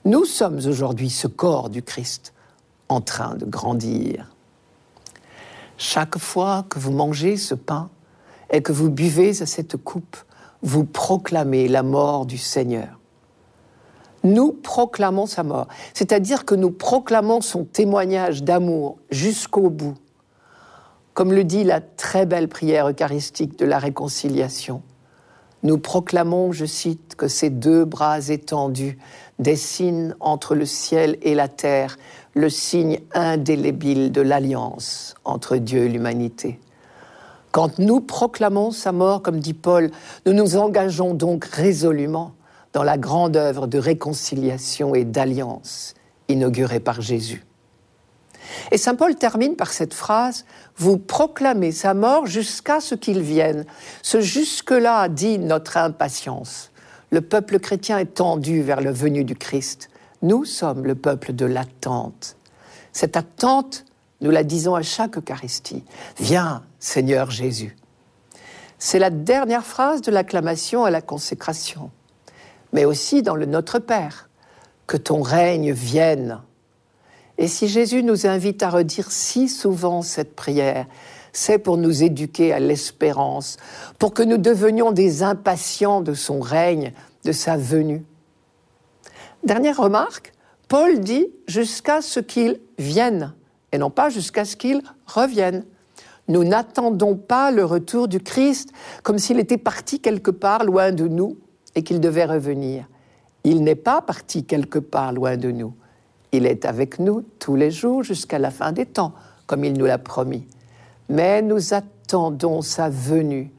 Nous 0.04 0.24
sommes 0.24 0.58
aujourd'hui 0.66 1.10
ce 1.10 1.26
corps 1.26 1.70
du 1.70 1.82
Christ 1.82 2.32
en 2.88 3.00
train 3.00 3.36
de 3.36 3.46
grandir. 3.46 4.34
Chaque 5.78 6.18
fois 6.18 6.66
que 6.68 6.78
vous 6.78 6.92
mangez 6.92 7.36
ce 7.36 7.54
pain, 7.54 7.90
et 8.52 8.62
que 8.62 8.70
vous 8.70 8.90
buvez 8.90 9.42
à 9.42 9.46
cette 9.46 9.76
coupe, 9.76 10.16
vous 10.62 10.84
proclamez 10.84 11.66
la 11.66 11.82
mort 11.82 12.26
du 12.26 12.38
Seigneur. 12.38 13.00
Nous 14.22 14.52
proclamons 14.52 15.26
sa 15.26 15.42
mort, 15.42 15.66
c'est-à-dire 15.94 16.44
que 16.44 16.54
nous 16.54 16.70
proclamons 16.70 17.40
son 17.40 17.64
témoignage 17.64 18.44
d'amour 18.44 18.98
jusqu'au 19.10 19.68
bout, 19.70 19.96
comme 21.14 21.32
le 21.32 21.44
dit 21.44 21.64
la 21.64 21.80
très 21.80 22.26
belle 22.26 22.48
prière 22.48 22.88
eucharistique 22.88 23.58
de 23.58 23.64
la 23.64 23.78
réconciliation. 23.78 24.82
Nous 25.62 25.78
proclamons, 25.78 26.52
je 26.52 26.64
cite, 26.64 27.14
que 27.14 27.28
ces 27.28 27.50
deux 27.50 27.84
bras 27.84 28.28
étendus 28.28 28.98
dessinent 29.38 30.16
entre 30.18 30.54
le 30.54 30.66
ciel 30.66 31.18
et 31.22 31.34
la 31.34 31.48
terre 31.48 31.96
le 32.34 32.48
signe 32.48 33.00
indélébile 33.12 34.10
de 34.10 34.22
l'alliance 34.22 35.14
entre 35.24 35.56
Dieu 35.56 35.84
et 35.84 35.88
l'humanité. 35.88 36.58
Quand 37.52 37.78
nous 37.78 38.00
proclamons 38.00 38.70
sa 38.70 38.92
mort, 38.92 39.22
comme 39.22 39.38
dit 39.38 39.52
Paul, 39.52 39.90
nous 40.24 40.32
nous 40.32 40.56
engageons 40.56 41.12
donc 41.12 41.44
résolument 41.44 42.32
dans 42.72 42.82
la 42.82 42.96
grande 42.96 43.36
œuvre 43.36 43.66
de 43.66 43.78
réconciliation 43.78 44.94
et 44.94 45.04
d'alliance 45.04 45.94
inaugurée 46.28 46.80
par 46.80 47.02
Jésus. 47.02 47.44
Et 48.70 48.78
Saint 48.78 48.94
Paul 48.94 49.14
termine 49.14 49.56
par 49.56 49.72
cette 49.72 49.94
phrase, 49.94 50.44
Vous 50.76 50.98
proclamez 50.98 51.72
sa 51.72 51.94
mort 51.94 52.26
jusqu'à 52.26 52.80
ce 52.80 52.94
qu'il 52.94 53.20
vienne. 53.20 53.64
Ce 54.02 54.20
jusque-là 54.20 55.08
dit 55.08 55.38
notre 55.38 55.76
impatience. 55.76 56.70
Le 57.10 57.20
peuple 57.20 57.58
chrétien 57.58 57.98
est 57.98 58.14
tendu 58.14 58.62
vers 58.62 58.80
le 58.80 58.90
venu 58.90 59.24
du 59.24 59.36
Christ. 59.36 59.90
Nous 60.22 60.44
sommes 60.44 60.86
le 60.86 60.94
peuple 60.94 61.32
de 61.34 61.44
l'attente. 61.44 62.36
Cette 62.92 63.16
attente, 63.16 63.84
nous 64.20 64.30
la 64.30 64.44
disons 64.44 64.74
à 64.74 64.82
chaque 64.82 65.18
Eucharistie. 65.18 65.84
Viens, 66.18 66.62
Seigneur 66.78 67.30
Jésus. 67.30 67.76
C'est 68.78 68.98
la 68.98 69.10
dernière 69.10 69.64
phrase 69.64 70.00
de 70.00 70.10
l'acclamation 70.10 70.84
à 70.84 70.90
la 70.90 71.00
consécration, 71.00 71.90
mais 72.72 72.84
aussi 72.84 73.22
dans 73.22 73.36
le 73.36 73.46
Notre 73.46 73.78
Père. 73.78 74.28
Que 74.86 74.96
ton 74.96 75.22
règne 75.22 75.72
vienne 75.72 76.40
et 77.38 77.48
si 77.48 77.68
Jésus 77.68 78.02
nous 78.02 78.26
invite 78.26 78.62
à 78.62 78.70
redire 78.70 79.10
si 79.10 79.48
souvent 79.48 80.02
cette 80.02 80.36
prière, 80.36 80.86
c'est 81.32 81.58
pour 81.58 81.78
nous 81.78 82.02
éduquer 82.02 82.52
à 82.52 82.60
l'espérance, 82.60 83.56
pour 83.98 84.12
que 84.12 84.22
nous 84.22 84.36
devenions 84.36 84.92
des 84.92 85.22
impatients 85.22 86.02
de 86.02 86.14
son 86.14 86.40
règne, 86.40 86.92
de 87.24 87.32
sa 87.32 87.56
venue. 87.56 88.04
Dernière 89.44 89.78
remarque, 89.78 90.32
Paul 90.68 91.00
dit 91.00 91.26
jusqu'à 91.48 92.02
ce 92.02 92.20
qu'il 92.20 92.60
vienne, 92.78 93.34
et 93.72 93.78
non 93.78 93.90
pas 93.90 94.10
jusqu'à 94.10 94.44
ce 94.44 94.56
qu'il 94.56 94.82
revienne. 95.06 95.64
Nous 96.28 96.44
n'attendons 96.44 97.16
pas 97.16 97.50
le 97.50 97.64
retour 97.64 98.08
du 98.08 98.20
Christ 98.20 98.70
comme 99.02 99.18
s'il 99.18 99.40
était 99.40 99.58
parti 99.58 100.00
quelque 100.00 100.30
part 100.30 100.64
loin 100.64 100.92
de 100.92 101.08
nous 101.08 101.36
et 101.74 101.82
qu'il 101.82 102.00
devait 102.00 102.26
revenir. 102.26 102.86
Il 103.44 103.64
n'est 103.64 103.74
pas 103.74 104.02
parti 104.02 104.44
quelque 104.44 104.78
part 104.78 105.12
loin 105.12 105.36
de 105.36 105.50
nous. 105.50 105.74
Il 106.32 106.46
est 106.46 106.64
avec 106.64 106.98
nous 106.98 107.22
tous 107.38 107.56
les 107.56 107.70
jours 107.70 108.02
jusqu'à 108.02 108.38
la 108.38 108.50
fin 108.50 108.72
des 108.72 108.86
temps, 108.86 109.12
comme 109.46 109.64
il 109.64 109.74
nous 109.74 109.84
l'a 109.84 109.98
promis. 109.98 110.46
Mais 111.10 111.42
nous 111.42 111.74
attendons 111.74 112.62
sa 112.62 112.88
venue, 112.88 113.52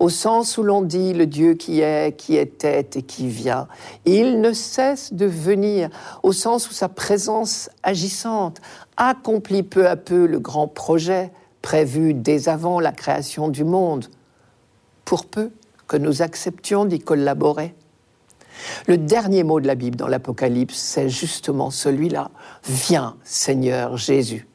au 0.00 0.08
sens 0.08 0.56
où 0.56 0.62
l'on 0.62 0.80
dit 0.80 1.12
le 1.12 1.26
Dieu 1.26 1.52
qui 1.52 1.80
est, 1.80 2.16
qui 2.16 2.36
était 2.36 2.88
et 2.94 3.02
qui 3.02 3.28
vient. 3.28 3.68
Il 4.06 4.40
ne 4.40 4.54
cesse 4.54 5.12
de 5.12 5.26
venir, 5.26 5.90
au 6.22 6.32
sens 6.32 6.70
où 6.70 6.72
sa 6.72 6.88
présence 6.88 7.68
agissante 7.82 8.62
accomplit 8.96 9.62
peu 9.62 9.86
à 9.86 9.96
peu 9.96 10.26
le 10.26 10.40
grand 10.40 10.66
projet 10.66 11.30
prévu 11.60 12.14
dès 12.14 12.48
avant 12.48 12.80
la 12.80 12.92
création 12.92 13.48
du 13.48 13.64
monde, 13.64 14.06
pour 15.04 15.26
peu 15.26 15.50
que 15.86 15.98
nous 15.98 16.22
acceptions 16.22 16.86
d'y 16.86 17.00
collaborer. 17.00 17.74
Le 18.86 18.98
dernier 18.98 19.44
mot 19.44 19.60
de 19.60 19.66
la 19.66 19.74
Bible 19.74 19.96
dans 19.96 20.08
l'Apocalypse, 20.08 20.76
c'est 20.76 21.08
justement 21.08 21.70
celui-là. 21.70 22.30
Viens, 22.64 23.16
Seigneur 23.24 23.96
Jésus. 23.96 24.46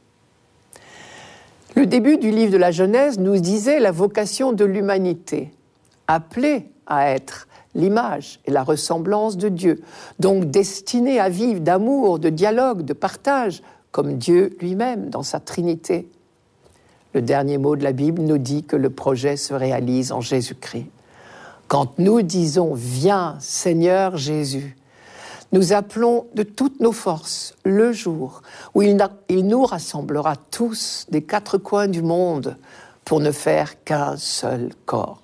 Le 1.76 1.86
début 1.86 2.18
du 2.18 2.32
livre 2.32 2.52
de 2.52 2.58
la 2.58 2.72
Genèse 2.72 3.20
nous 3.20 3.40
disait 3.40 3.80
la 3.80 3.92
vocation 3.92 4.52
de 4.52 4.66
l'humanité, 4.66 5.52
appelée 6.08 6.66
à 6.88 7.12
être 7.12 7.48
l'image 7.76 8.40
et 8.46 8.52
la 8.52 8.64
ressemblance 8.64 9.38
de 9.38 9.50
Dieu, 9.50 9.82
donc 10.20 10.46
destinée 10.46 11.20
à 11.20 11.30
vivre 11.30 11.62
d'amour, 11.62 12.20
de 12.20 12.30
dialogue, 12.30 12.82
de 12.82 12.94
partage, 12.94 13.62
comme 13.92 14.18
Dieu 14.18 14.58
lui-même 14.60 15.10
dans 15.10 15.24
sa 15.24 15.40
Trinité. 15.40 16.10
Le 17.14 17.22
dernier 17.22 17.58
mot 17.58 17.76
de 17.76 17.84
la 17.84 17.92
Bible 17.92 18.22
nous 18.22 18.38
dit 18.38 18.64
que 18.64 18.76
le 18.76 18.90
projet 18.90 19.36
se 19.36 19.54
réalise 19.54 20.12
en 20.12 20.22
Jésus-Christ. 20.22 20.88
Quand 21.70 22.00
nous 22.00 22.24
disons 22.24 22.74
Viens 22.74 23.38
Seigneur 23.40 24.18
Jésus, 24.18 24.76
nous 25.52 25.72
appelons 25.72 26.26
de 26.34 26.42
toutes 26.42 26.80
nos 26.80 26.92
forces 26.92 27.54
le 27.64 27.94
jour 27.94 28.42
où 28.74 28.82
il, 28.82 28.98
nous 29.30 29.66
rassemblera 29.66 30.36
tous 30.36 31.06
des 31.12 31.22
quatre 31.22 31.60
coins 31.60 31.88
du 31.88 32.02
monde 32.02 32.58
pour 33.06 33.20
ne 33.20 33.32
faire 33.32 33.84
qu'un 33.84 34.18
seul 34.18 34.72
corps. 34.88 35.22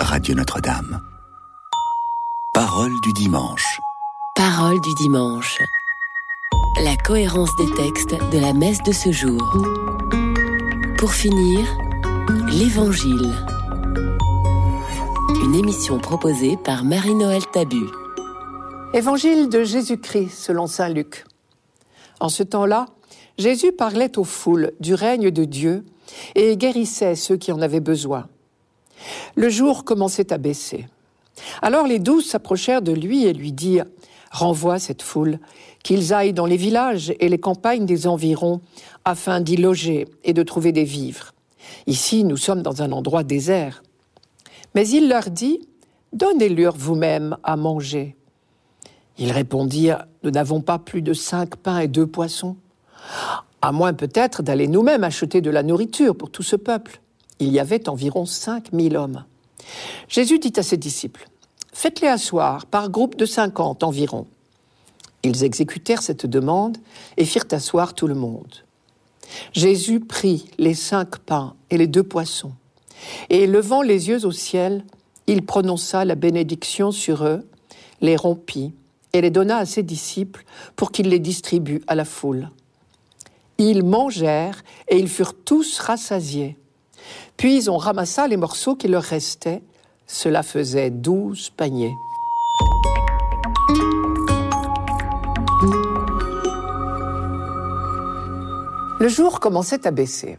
Radio 0.00 0.34
Notre-Dame. 0.34 1.00
Parole 2.52 2.92
du 3.04 3.12
dimanche. 3.12 3.78
Parole 4.34 4.80
du 4.80 4.94
dimanche. 4.94 5.58
La 6.82 6.96
cohérence 6.96 7.54
des 7.56 7.70
textes 7.76 8.16
de 8.32 8.38
la 8.40 8.52
messe 8.52 8.82
de 8.82 8.90
ce 8.90 9.12
jour. 9.12 9.95
Pour 10.98 11.12
finir, 11.12 11.66
l'Évangile. 12.48 13.30
Une 15.44 15.54
émission 15.54 15.98
proposée 15.98 16.56
par 16.56 16.84
Marie-Noël 16.84 17.42
Tabu. 17.52 17.84
Évangile 18.94 19.50
de 19.50 19.62
Jésus-Christ 19.62 20.30
selon 20.30 20.66
Saint 20.66 20.88
Luc. 20.88 21.26
En 22.18 22.30
ce 22.30 22.42
temps-là, 22.42 22.86
Jésus 23.36 23.72
parlait 23.72 24.18
aux 24.18 24.24
foules 24.24 24.72
du 24.80 24.94
règne 24.94 25.30
de 25.30 25.44
Dieu 25.44 25.84
et 26.34 26.56
guérissait 26.56 27.14
ceux 27.14 27.36
qui 27.36 27.52
en 27.52 27.60
avaient 27.60 27.80
besoin. 27.80 28.26
Le 29.34 29.50
jour 29.50 29.84
commençait 29.84 30.32
à 30.32 30.38
baisser. 30.38 30.86
Alors 31.60 31.86
les 31.86 31.98
douze 31.98 32.26
s'approchèrent 32.26 32.80
de 32.80 32.92
lui 32.92 33.26
et 33.26 33.34
lui 33.34 33.52
dirent 33.52 33.84
Renvoie 34.30 34.78
cette 34.78 35.02
foule, 35.02 35.38
qu'ils 35.82 36.12
aillent 36.12 36.32
dans 36.32 36.46
les 36.46 36.56
villages 36.56 37.14
et 37.20 37.28
les 37.28 37.38
campagnes 37.38 37.86
des 37.86 38.06
environs 38.06 38.60
afin 39.04 39.40
d'y 39.40 39.56
loger 39.56 40.08
et 40.24 40.32
de 40.32 40.42
trouver 40.42 40.72
des 40.72 40.84
vivres. 40.84 41.32
Ici, 41.86 42.24
nous 42.24 42.36
sommes 42.36 42.62
dans 42.62 42.82
un 42.82 42.92
endroit 42.92 43.22
désert. 43.22 43.82
Mais 44.74 44.88
il 44.88 45.08
leur 45.08 45.30
dit, 45.30 45.60
Donnez-leur 46.12 46.76
vous-même 46.76 47.36
à 47.42 47.56
manger. 47.56 48.16
Ils 49.18 49.32
répondirent, 49.32 50.06
Nous 50.22 50.30
n'avons 50.30 50.60
pas 50.60 50.78
plus 50.78 51.02
de 51.02 51.12
cinq 51.12 51.56
pains 51.56 51.80
et 51.80 51.88
deux 51.88 52.06
poissons. 52.06 52.56
À 53.62 53.72
moins 53.72 53.94
peut-être 53.94 54.42
d'aller 54.42 54.68
nous-mêmes 54.68 55.04
acheter 55.04 55.40
de 55.40 55.50
la 55.50 55.62
nourriture 55.62 56.16
pour 56.16 56.30
tout 56.30 56.42
ce 56.42 56.56
peuple. 56.56 57.00
Il 57.38 57.48
y 57.48 57.60
avait 57.60 57.88
environ 57.88 58.24
cinq 58.24 58.72
mille 58.72 58.96
hommes. 58.96 59.24
Jésus 60.08 60.38
dit 60.38 60.52
à 60.56 60.62
ses 60.62 60.76
disciples, 60.76 61.26
Faites-les 61.78 62.08
asseoir 62.08 62.64
par 62.64 62.88
groupe 62.88 63.16
de 63.16 63.26
cinquante 63.26 63.82
environ. 63.82 64.26
Ils 65.22 65.44
exécutèrent 65.44 66.00
cette 66.00 66.24
demande 66.24 66.78
et 67.18 67.26
firent 67.26 67.44
asseoir 67.50 67.92
tout 67.92 68.06
le 68.06 68.14
monde. 68.14 68.64
Jésus 69.52 70.00
prit 70.00 70.48
les 70.56 70.72
cinq 70.72 71.18
pains 71.18 71.54
et 71.68 71.76
les 71.76 71.86
deux 71.86 72.02
poissons, 72.02 72.52
et 73.28 73.46
levant 73.46 73.82
les 73.82 74.08
yeux 74.08 74.24
au 74.24 74.32
ciel, 74.32 74.86
il 75.26 75.44
prononça 75.44 76.06
la 76.06 76.14
bénédiction 76.14 76.92
sur 76.92 77.26
eux, 77.26 77.46
les 78.00 78.16
rompit 78.16 78.72
et 79.12 79.20
les 79.20 79.30
donna 79.30 79.58
à 79.58 79.66
ses 79.66 79.82
disciples 79.82 80.46
pour 80.76 80.92
qu'ils 80.92 81.10
les 81.10 81.18
distribuent 81.18 81.82
à 81.88 81.94
la 81.94 82.06
foule. 82.06 82.48
Ils 83.58 83.84
mangèrent 83.84 84.64
et 84.88 84.98
ils 84.98 85.10
furent 85.10 85.34
tous 85.44 85.78
rassasiés. 85.78 86.56
Puis 87.36 87.68
on 87.68 87.76
ramassa 87.76 88.26
les 88.28 88.38
morceaux 88.38 88.76
qui 88.76 88.88
leur 88.88 89.02
restaient 89.02 89.60
cela 90.06 90.42
faisait 90.42 90.90
douze 90.90 91.50
paniers. 91.50 91.96
Le 98.98 99.08
jour 99.08 99.40
commençait 99.40 99.86
à 99.86 99.90
baisser. 99.90 100.38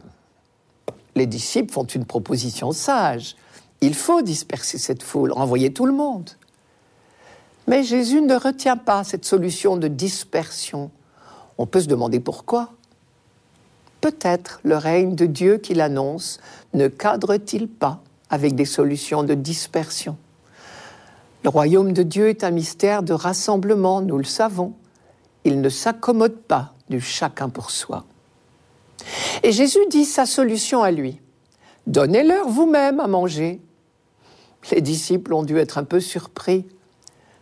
Les 1.14 1.26
disciples 1.26 1.72
font 1.72 1.84
une 1.84 2.04
proposition 2.04 2.72
sage. 2.72 3.36
Il 3.80 3.94
faut 3.94 4.22
disperser 4.22 4.78
cette 4.78 5.02
foule, 5.02 5.32
renvoyer 5.32 5.72
tout 5.72 5.86
le 5.86 5.92
monde. 5.92 6.30
Mais 7.66 7.84
Jésus 7.84 8.20
ne 8.20 8.34
retient 8.34 8.76
pas 8.76 9.04
cette 9.04 9.24
solution 9.24 9.76
de 9.76 9.88
dispersion. 9.88 10.90
On 11.58 11.66
peut 11.66 11.80
se 11.80 11.86
demander 11.86 12.18
pourquoi. 12.18 12.72
Peut-être 14.00 14.60
le 14.62 14.76
règne 14.76 15.14
de 15.14 15.26
Dieu 15.26 15.58
qu'il 15.58 15.80
annonce 15.80 16.40
ne 16.72 16.88
cadre-t-il 16.88 17.68
pas 17.68 18.00
avec 18.30 18.54
des 18.54 18.64
solutions 18.64 19.22
de 19.22 19.34
dispersion. 19.34 20.16
Le 21.44 21.50
royaume 21.50 21.92
de 21.92 22.02
Dieu 22.02 22.28
est 22.28 22.44
un 22.44 22.50
mystère 22.50 23.02
de 23.02 23.12
rassemblement, 23.12 24.00
nous 24.00 24.18
le 24.18 24.24
savons. 24.24 24.74
Il 25.44 25.60
ne 25.60 25.68
s'accommode 25.68 26.36
pas 26.36 26.74
du 26.88 27.00
chacun 27.00 27.48
pour 27.48 27.70
soi. 27.70 28.04
Et 29.42 29.52
Jésus 29.52 29.86
dit 29.90 30.04
sa 30.04 30.26
solution 30.26 30.82
à 30.82 30.90
lui. 30.90 31.20
Donnez-leur 31.86 32.48
vous-même 32.48 33.00
à 33.00 33.06
manger. 33.06 33.60
Les 34.72 34.80
disciples 34.80 35.32
ont 35.32 35.44
dû 35.44 35.58
être 35.58 35.78
un 35.78 35.84
peu 35.84 36.00
surpris. 36.00 36.66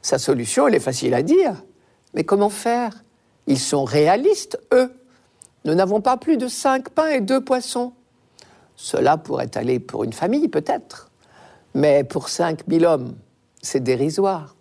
Sa 0.03 0.18
solution, 0.18 0.68
elle 0.68 0.75
est 0.75 0.81
facile 0.81 1.14
à 1.14 1.22
dire. 1.22 1.55
Mais 2.14 2.25
comment 2.25 2.51
faire? 2.51 3.03
Ils 3.46 3.59
sont 3.59 3.85
réalistes, 3.85 4.61
eux. 4.72 4.92
Nous 5.64 5.75
n'avons 5.75 6.01
pas 6.01 6.16
plus 6.16 6.37
de 6.37 6.46
cinq 6.46 6.90
pains 6.90 7.09
et 7.09 7.20
deux 7.20 7.40
poissons. 7.40 7.92
Cela 8.77 9.17
pourrait 9.17 9.57
aller 9.57 9.81
pour 9.81 10.05
une 10.05 10.12
famille, 10.12 10.49
peut-être, 10.49 11.11
mais 11.75 12.05
pour 12.05 12.29
5000 12.29 12.87
hommes, 12.87 13.17
c'est 13.62 13.83
dérisoire. 13.83 14.55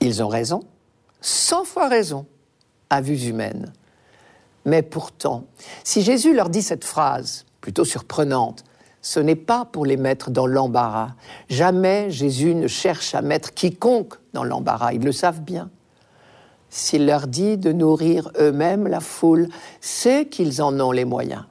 Ils 0.00 0.22
ont 0.22 0.28
raison, 0.28 0.60
cent 1.20 1.64
fois 1.64 1.88
raison, 1.88 2.26
à 2.90 3.00
vues 3.00 3.24
humaines. 3.26 3.72
Mais 4.64 4.82
pourtant, 4.82 5.44
si 5.84 6.02
Jésus 6.02 6.34
leur 6.34 6.48
dit 6.48 6.62
cette 6.62 6.84
phrase, 6.84 7.44
plutôt 7.60 7.84
surprenante, 7.84 8.64
ce 9.00 9.18
n'est 9.18 9.36
pas 9.36 9.64
pour 9.64 9.84
les 9.84 9.96
mettre 9.96 10.30
dans 10.30 10.46
l'embarras. 10.46 11.14
Jamais 11.48 12.10
Jésus 12.10 12.54
ne 12.54 12.68
cherche 12.68 13.14
à 13.14 13.22
mettre 13.22 13.52
quiconque 13.52 14.14
dans 14.32 14.44
l'embarras, 14.44 14.92
ils 14.92 15.04
le 15.04 15.12
savent 15.12 15.40
bien. 15.40 15.70
S'il 16.70 17.04
leur 17.04 17.26
dit 17.26 17.58
de 17.58 17.72
nourrir 17.72 18.30
eux-mêmes 18.38 18.86
la 18.86 19.00
foule, 19.00 19.48
c'est 19.80 20.26
qu'ils 20.26 20.62
en 20.62 20.78
ont 20.80 20.92
les 20.92 21.04
moyens. 21.04 21.44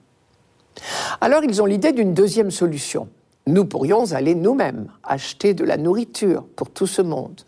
Alors 1.19 1.43
ils 1.43 1.61
ont 1.61 1.65
l'idée 1.65 1.91
d'une 1.91 2.13
deuxième 2.13 2.51
solution. 2.51 3.07
Nous 3.47 3.65
pourrions 3.65 4.11
aller 4.11 4.35
nous-mêmes 4.35 4.87
acheter 5.03 5.53
de 5.53 5.63
la 5.63 5.77
nourriture 5.77 6.45
pour 6.55 6.69
tout 6.69 6.87
ce 6.87 7.01
monde. 7.01 7.41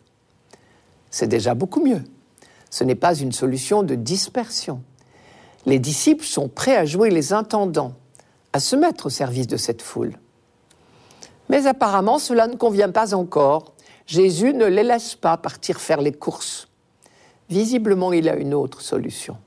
C'est 1.12 1.28
déjà 1.28 1.54
beaucoup 1.54 1.84
mieux. 1.84 2.04
Ce 2.70 2.84
n'est 2.84 2.96
pas 2.96 3.16
une 3.16 3.32
solution 3.32 3.84
de 3.84 3.96
dispersion. 3.96 4.82
Les 5.66 5.80
disciples 5.80 6.26
sont 6.26 6.50
prêts 6.50 6.76
à 6.76 6.86
jouer 6.86 7.12
les 7.12 7.32
intendants, 7.32 7.94
à 8.52 8.60
se 8.60 8.76
mettre 8.76 9.06
au 9.06 9.10
service 9.10 9.48
de 9.48 9.58
cette 9.58 9.82
foule. 9.82 10.18
Mais 11.50 11.68
apparemment, 11.68 12.18
cela 12.18 12.48
ne 12.48 12.56
convient 12.56 12.90
pas 12.90 13.14
encore. 13.14 13.74
Jésus 14.08 14.54
ne 14.54 14.66
les 14.66 14.84
laisse 14.84 15.16
pas 15.16 15.38
partir 15.38 15.80
faire 15.80 16.02
les 16.02 16.12
courses. 16.12 16.68
Visiblement, 17.50 18.12
il 18.12 18.28
a 18.28 18.36
une 18.36 18.54
autre 18.54 18.82
solution. 18.82 19.38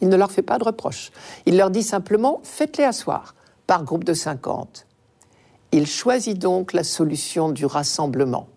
Il 0.00 0.08
ne 0.08 0.16
leur 0.16 0.30
fait 0.30 0.42
pas 0.42 0.58
de 0.58 0.64
reproches. 0.64 1.10
Il 1.46 1.56
leur 1.56 1.70
dit 1.70 1.82
simplement 1.82 2.40
faites-les 2.42 2.84
asseoir 2.84 3.34
par 3.66 3.84
groupe 3.84 4.04
de 4.04 4.14
50. 4.14 4.86
Il 5.72 5.86
choisit 5.86 6.38
donc 6.38 6.72
la 6.72 6.84
solution 6.84 7.50
du 7.50 7.66
rassemblement. 7.66 8.48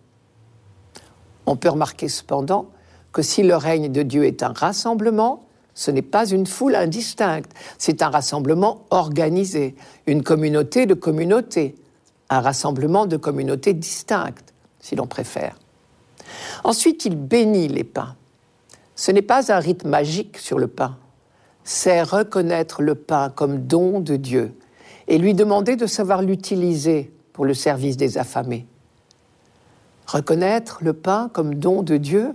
On 1.46 1.56
peut 1.56 1.70
remarquer 1.70 2.08
cependant 2.08 2.70
que 3.12 3.22
si 3.22 3.44
le 3.44 3.56
règne 3.56 3.92
de 3.92 4.04
Dieu 4.04 4.26
est 4.26 4.44
un 4.44 4.54
rassemblement, 4.54 5.44
ce 5.74 5.92
n'est 5.92 6.02
pas 6.02 6.28
une 6.28 6.46
foule 6.46 6.76
indistincte, 6.76 7.52
c'est 7.78 8.02
un 8.02 8.10
rassemblement 8.10 8.86
organisé, 8.90 9.76
une 10.06 10.24
communauté 10.24 10.86
de 10.86 10.94
communautés, 10.94 11.76
un 12.30 12.42
rassemblement 12.42 13.06
de 13.06 13.18
communautés 13.18 13.74
distinctes, 13.74 14.54
si 14.80 14.96
l'on 14.96 15.08
préfère. 15.08 15.58
Ensuite, 16.64 17.06
il 17.06 17.16
bénit 17.16 17.68
les 17.68 17.84
pains. 17.84 18.16
Ce 18.96 19.12
n'est 19.12 19.22
pas 19.22 19.52
un 19.52 19.60
rite 19.60 19.86
magique 19.86 20.38
sur 20.38 20.60
le 20.60 20.68
pain, 20.68 20.98
c'est 21.72 22.02
reconnaître 22.02 22.82
le 22.82 22.96
pain 22.96 23.30
comme 23.30 23.68
don 23.68 24.00
de 24.00 24.16
Dieu 24.16 24.56
et 25.08 25.20
lui 25.20 25.36
demander 25.36 25.76
de 25.76 25.86
savoir 25.86 26.24
l'utiliser 26.24 27.14
pour 27.32 27.46
le 27.46 27.54
service 27.54 27.96
des 27.96 28.18
affamés. 28.18 28.66
Reconnaître 30.08 30.80
le 30.82 30.94
pain 30.94 31.30
comme 31.32 31.54
don 31.54 31.84
de 31.84 31.98
Dieu, 31.98 32.34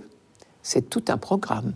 c'est 0.63 0.89
tout 0.89 1.03
un 1.09 1.17
programme. 1.17 1.73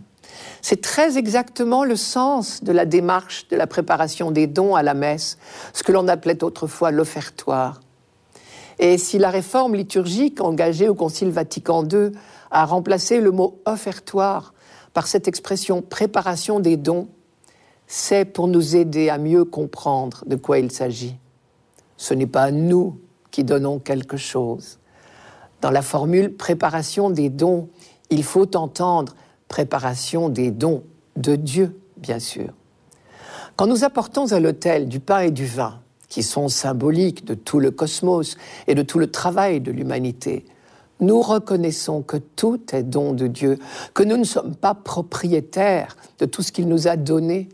C'est 0.62 0.80
très 0.80 1.18
exactement 1.18 1.84
le 1.84 1.96
sens 1.96 2.64
de 2.64 2.72
la 2.72 2.86
démarche 2.86 3.46
de 3.48 3.56
la 3.56 3.66
préparation 3.66 4.30
des 4.30 4.46
dons 4.46 4.74
à 4.74 4.82
la 4.82 4.94
messe, 4.94 5.36
ce 5.74 5.82
que 5.82 5.92
l'on 5.92 6.08
appelait 6.08 6.42
autrefois 6.42 6.90
l'offertoire. 6.90 7.82
Et 8.78 8.96
si 8.96 9.18
la 9.18 9.28
réforme 9.28 9.74
liturgique 9.74 10.40
engagée 10.40 10.88
au 10.88 10.94
Concile 10.94 11.30
Vatican 11.30 11.86
II 11.86 12.12
a 12.50 12.64
remplacé 12.64 13.20
le 13.20 13.32
mot 13.32 13.60
offertoire 13.66 14.54
par 14.94 15.06
cette 15.06 15.28
expression 15.28 15.82
préparation 15.82 16.58
des 16.58 16.78
dons, 16.78 17.08
c'est 17.92 18.24
pour 18.24 18.46
nous 18.46 18.76
aider 18.76 19.08
à 19.08 19.18
mieux 19.18 19.44
comprendre 19.44 20.22
de 20.24 20.36
quoi 20.36 20.60
il 20.60 20.70
s'agit. 20.70 21.16
Ce 21.96 22.14
n'est 22.14 22.28
pas 22.28 22.52
nous 22.52 23.00
qui 23.32 23.42
donnons 23.42 23.80
quelque 23.80 24.16
chose. 24.16 24.78
Dans 25.60 25.72
la 25.72 25.82
formule 25.82 26.36
préparation 26.36 27.10
des 27.10 27.30
dons, 27.30 27.68
il 28.08 28.22
faut 28.22 28.56
entendre 28.56 29.16
préparation 29.48 30.28
des 30.28 30.52
dons 30.52 30.84
de 31.16 31.34
Dieu, 31.34 31.80
bien 31.96 32.20
sûr. 32.20 32.54
Quand 33.56 33.66
nous 33.66 33.82
apportons 33.82 34.30
à 34.30 34.38
l'autel 34.38 34.88
du 34.88 35.00
pain 35.00 35.22
et 35.22 35.32
du 35.32 35.44
vin, 35.44 35.80
qui 36.08 36.22
sont 36.22 36.46
symboliques 36.46 37.24
de 37.24 37.34
tout 37.34 37.58
le 37.58 37.72
cosmos 37.72 38.36
et 38.68 38.76
de 38.76 38.82
tout 38.82 39.00
le 39.00 39.10
travail 39.10 39.60
de 39.60 39.72
l'humanité, 39.72 40.44
nous 41.00 41.20
reconnaissons 41.20 42.02
que 42.02 42.18
tout 42.18 42.60
est 42.72 42.84
don 42.84 43.14
de 43.14 43.26
Dieu, 43.26 43.58
que 43.94 44.04
nous 44.04 44.16
ne 44.16 44.24
sommes 44.24 44.54
pas 44.54 44.74
propriétaires 44.74 45.96
de 46.20 46.26
tout 46.26 46.42
ce 46.42 46.52
qu'il 46.52 46.68
nous 46.68 46.86
a 46.86 46.94
donné, 46.94 47.48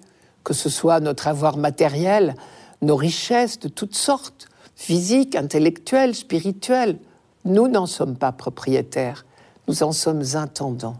que 0.46 0.54
ce 0.54 0.68
soit 0.68 1.00
notre 1.00 1.26
avoir 1.26 1.56
matériel, 1.56 2.36
nos 2.80 2.94
richesses 2.94 3.58
de 3.58 3.66
toutes 3.66 3.96
sortes, 3.96 4.46
physiques, 4.76 5.34
intellectuelles, 5.34 6.14
spirituelles. 6.14 6.98
Nous 7.44 7.66
n'en 7.66 7.86
sommes 7.86 8.16
pas 8.16 8.30
propriétaires, 8.30 9.26
nous 9.66 9.82
en 9.82 9.90
sommes 9.90 10.22
intendants. 10.34 10.98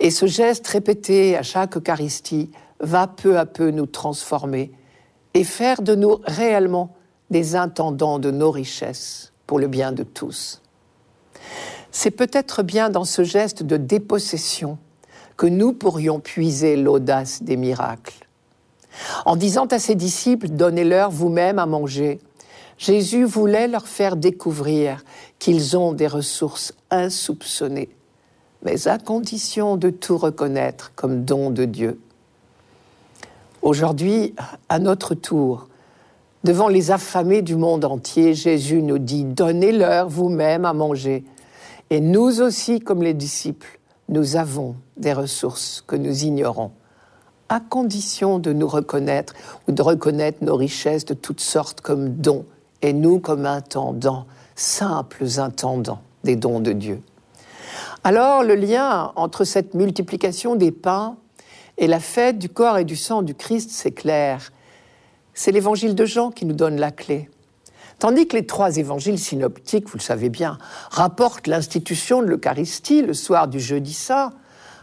Et 0.00 0.10
ce 0.10 0.26
geste 0.26 0.66
répété 0.66 1.36
à 1.36 1.44
chaque 1.44 1.76
Eucharistie 1.76 2.50
va 2.80 3.06
peu 3.06 3.38
à 3.38 3.46
peu 3.46 3.70
nous 3.70 3.86
transformer 3.86 4.72
et 5.34 5.44
faire 5.44 5.80
de 5.80 5.94
nous 5.94 6.20
réellement 6.24 6.96
des 7.30 7.54
intendants 7.54 8.18
de 8.18 8.32
nos 8.32 8.50
richesses 8.50 9.32
pour 9.46 9.60
le 9.60 9.68
bien 9.68 9.92
de 9.92 10.02
tous. 10.02 10.60
C'est 11.92 12.10
peut-être 12.10 12.64
bien 12.64 12.90
dans 12.90 13.04
ce 13.04 13.22
geste 13.22 13.62
de 13.62 13.76
dépossession 13.76 14.76
que 15.36 15.46
nous 15.46 15.72
pourrions 15.72 16.18
puiser 16.18 16.74
l'audace 16.74 17.44
des 17.44 17.56
miracles. 17.56 18.26
En 19.24 19.36
disant 19.36 19.66
à 19.66 19.78
ses 19.78 19.94
disciples, 19.94 20.48
donnez-leur 20.48 21.10
vous-même 21.10 21.58
à 21.58 21.66
manger, 21.66 22.18
Jésus 22.78 23.24
voulait 23.24 23.68
leur 23.68 23.86
faire 23.86 24.16
découvrir 24.16 25.04
qu'ils 25.38 25.76
ont 25.76 25.92
des 25.92 26.06
ressources 26.06 26.72
insoupçonnées 26.90 27.90
mais 28.62 28.88
à 28.88 28.98
condition 28.98 29.76
de 29.76 29.90
tout 29.90 30.18
reconnaître 30.18 30.92
comme 30.94 31.24
don 31.24 31.50
de 31.50 31.64
Dieu. 31.64 32.00
Aujourd'hui, 33.62 34.34
à 34.68 34.78
notre 34.78 35.14
tour, 35.14 35.68
devant 36.44 36.68
les 36.68 36.90
affamés 36.90 37.42
du 37.42 37.56
monde 37.56 37.84
entier, 37.84 38.34
Jésus 38.34 38.82
nous 38.82 38.98
dit, 38.98 39.24
donnez-leur 39.24 40.08
vous-même 40.08 40.64
à 40.64 40.72
manger. 40.72 41.24
Et 41.90 42.00
nous 42.00 42.40
aussi, 42.40 42.80
comme 42.80 43.02
les 43.02 43.14
disciples, 43.14 43.78
nous 44.08 44.36
avons 44.36 44.76
des 44.96 45.12
ressources 45.12 45.84
que 45.86 45.96
nous 45.96 46.24
ignorons, 46.24 46.72
à 47.50 47.58
condition 47.60 48.38
de 48.38 48.52
nous 48.52 48.68
reconnaître 48.68 49.34
ou 49.68 49.72
de 49.72 49.82
reconnaître 49.82 50.38
nos 50.42 50.56
richesses 50.56 51.04
de 51.04 51.14
toutes 51.14 51.40
sortes 51.40 51.82
comme 51.82 52.14
dons, 52.14 52.46
et 52.80 52.94
nous 52.94 53.18
comme 53.18 53.44
intendants, 53.44 54.24
simples 54.54 55.26
intendants 55.38 56.00
des 56.24 56.36
dons 56.36 56.60
de 56.60 56.72
Dieu. 56.72 57.02
Alors 58.04 58.44
le 58.44 58.54
lien 58.54 59.12
entre 59.16 59.44
cette 59.44 59.74
multiplication 59.74 60.54
des 60.54 60.70
pains 60.70 61.16
et 61.76 61.88
la 61.88 62.00
fête 62.00 62.38
du 62.38 62.48
corps 62.48 62.78
et 62.78 62.84
du 62.84 62.96
sang 62.96 63.22
du 63.22 63.34
Christ, 63.34 63.70
c'est 63.72 63.90
clair. 63.90 64.52
C'est 65.34 65.52
l'évangile 65.52 65.94
de 65.94 66.04
Jean 66.04 66.30
qui 66.30 66.46
nous 66.46 66.54
donne 66.54 66.76
la 66.78 66.92
clé. 66.92 67.28
Tandis 67.98 68.28
que 68.28 68.36
les 68.36 68.46
trois 68.46 68.76
évangiles 68.76 69.18
synoptiques, 69.18 69.88
vous 69.88 69.98
le 69.98 70.02
savez 70.02 70.28
bien, 70.28 70.56
rapportent 70.90 71.46
l'institution 71.46 72.22
de 72.22 72.26
l'Eucharistie 72.26 73.02
le 73.02 73.12
soir 73.12 73.48
du 73.48 73.60
jeudi 73.60 73.92
saint, 73.92 74.32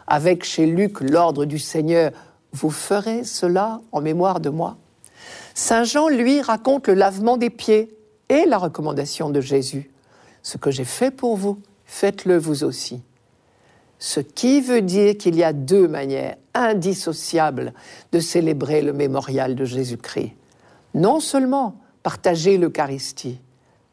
avec 0.06 0.44
chez 0.44 0.66
Luc 0.66 1.02
l'ordre 1.02 1.46
du 1.46 1.60
Seigneur, 1.60 2.12
vous 2.54 2.70
ferez 2.70 3.24
cela 3.24 3.82
en 3.92 4.02
mémoire 4.02 4.40
de 4.40 4.50
moi. 4.50 4.78
Saint 5.54 5.84
Jean, 5.84 6.08
lui, 6.08 6.42
raconte 6.42 6.88
le 6.88 6.94
lavement 6.94 7.38
des 7.38 7.50
pieds 7.50 7.96
et 8.30 8.46
la 8.46 8.58
recommandation 8.58 9.30
de 9.30 9.42
Jésus. 9.42 9.92
Ce 10.44 10.58
que 10.58 10.72
j'ai 10.72 10.86
fait 10.86 11.12
pour 11.12 11.36
vous, 11.36 11.60
faites-le 11.86 12.38
vous 12.38 12.64
aussi. 12.64 13.02
Ce 14.00 14.20
qui 14.20 14.62
veut 14.62 14.82
dire 14.82 15.18
qu'il 15.18 15.36
y 15.36 15.44
a 15.44 15.54
deux 15.54 15.88
manières 15.88 16.36
indissociables 16.54 17.74
de 18.12 18.20
célébrer 18.20 18.82
le 18.82 18.94
mémorial 18.94 19.56
de 19.56 19.66
Jésus-Christ. 19.66 20.34
Non 20.94 21.20
seulement 21.20 21.76
partager 22.04 22.58
l'Eucharistie, 22.58 23.40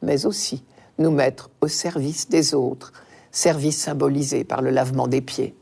mais 0.02 0.26
aussi 0.26 0.62
nous 0.98 1.10
mettre 1.10 1.50
au 1.60 1.68
service 1.68 2.28
des 2.28 2.54
autres, 2.54 2.92
service 3.32 3.78
symbolisé 3.78 4.44
par 4.44 4.62
le 4.62 4.70
lavement 4.70 5.08
des 5.08 5.20
pieds, 5.20 5.54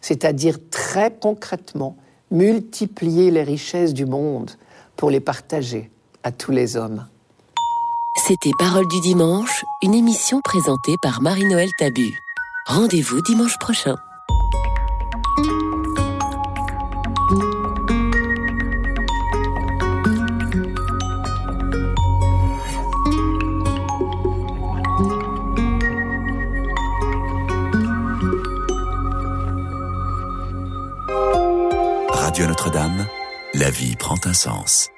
c'est-à-dire 0.00 0.58
très 0.70 1.12
concrètement 1.12 1.96
multiplier 2.32 3.30
les 3.30 3.42
richesses 3.42 3.94
du 3.94 4.06
monde 4.06 4.50
pour 4.96 5.10
les 5.10 5.20
partager 5.20 5.90
à 6.24 6.32
tous 6.32 6.50
les 6.50 6.76
hommes. 6.76 7.06
C'était 8.26 8.50
Parole 8.58 8.88
du 8.88 9.00
dimanche, 9.00 9.64
une 9.82 9.94
émission 9.94 10.40
présentée 10.42 10.94
par 11.02 11.22
Marie-Noël 11.22 11.68
Tabu. 11.78 12.10
Rendez-vous 12.66 13.20
dimanche 13.22 13.58
prochain. 13.58 13.96
Notre-Dame, 32.64 33.08
la 33.54 33.70
vie 33.70 33.96
prend 33.96 34.20
un 34.24 34.32
sens. 34.32 34.88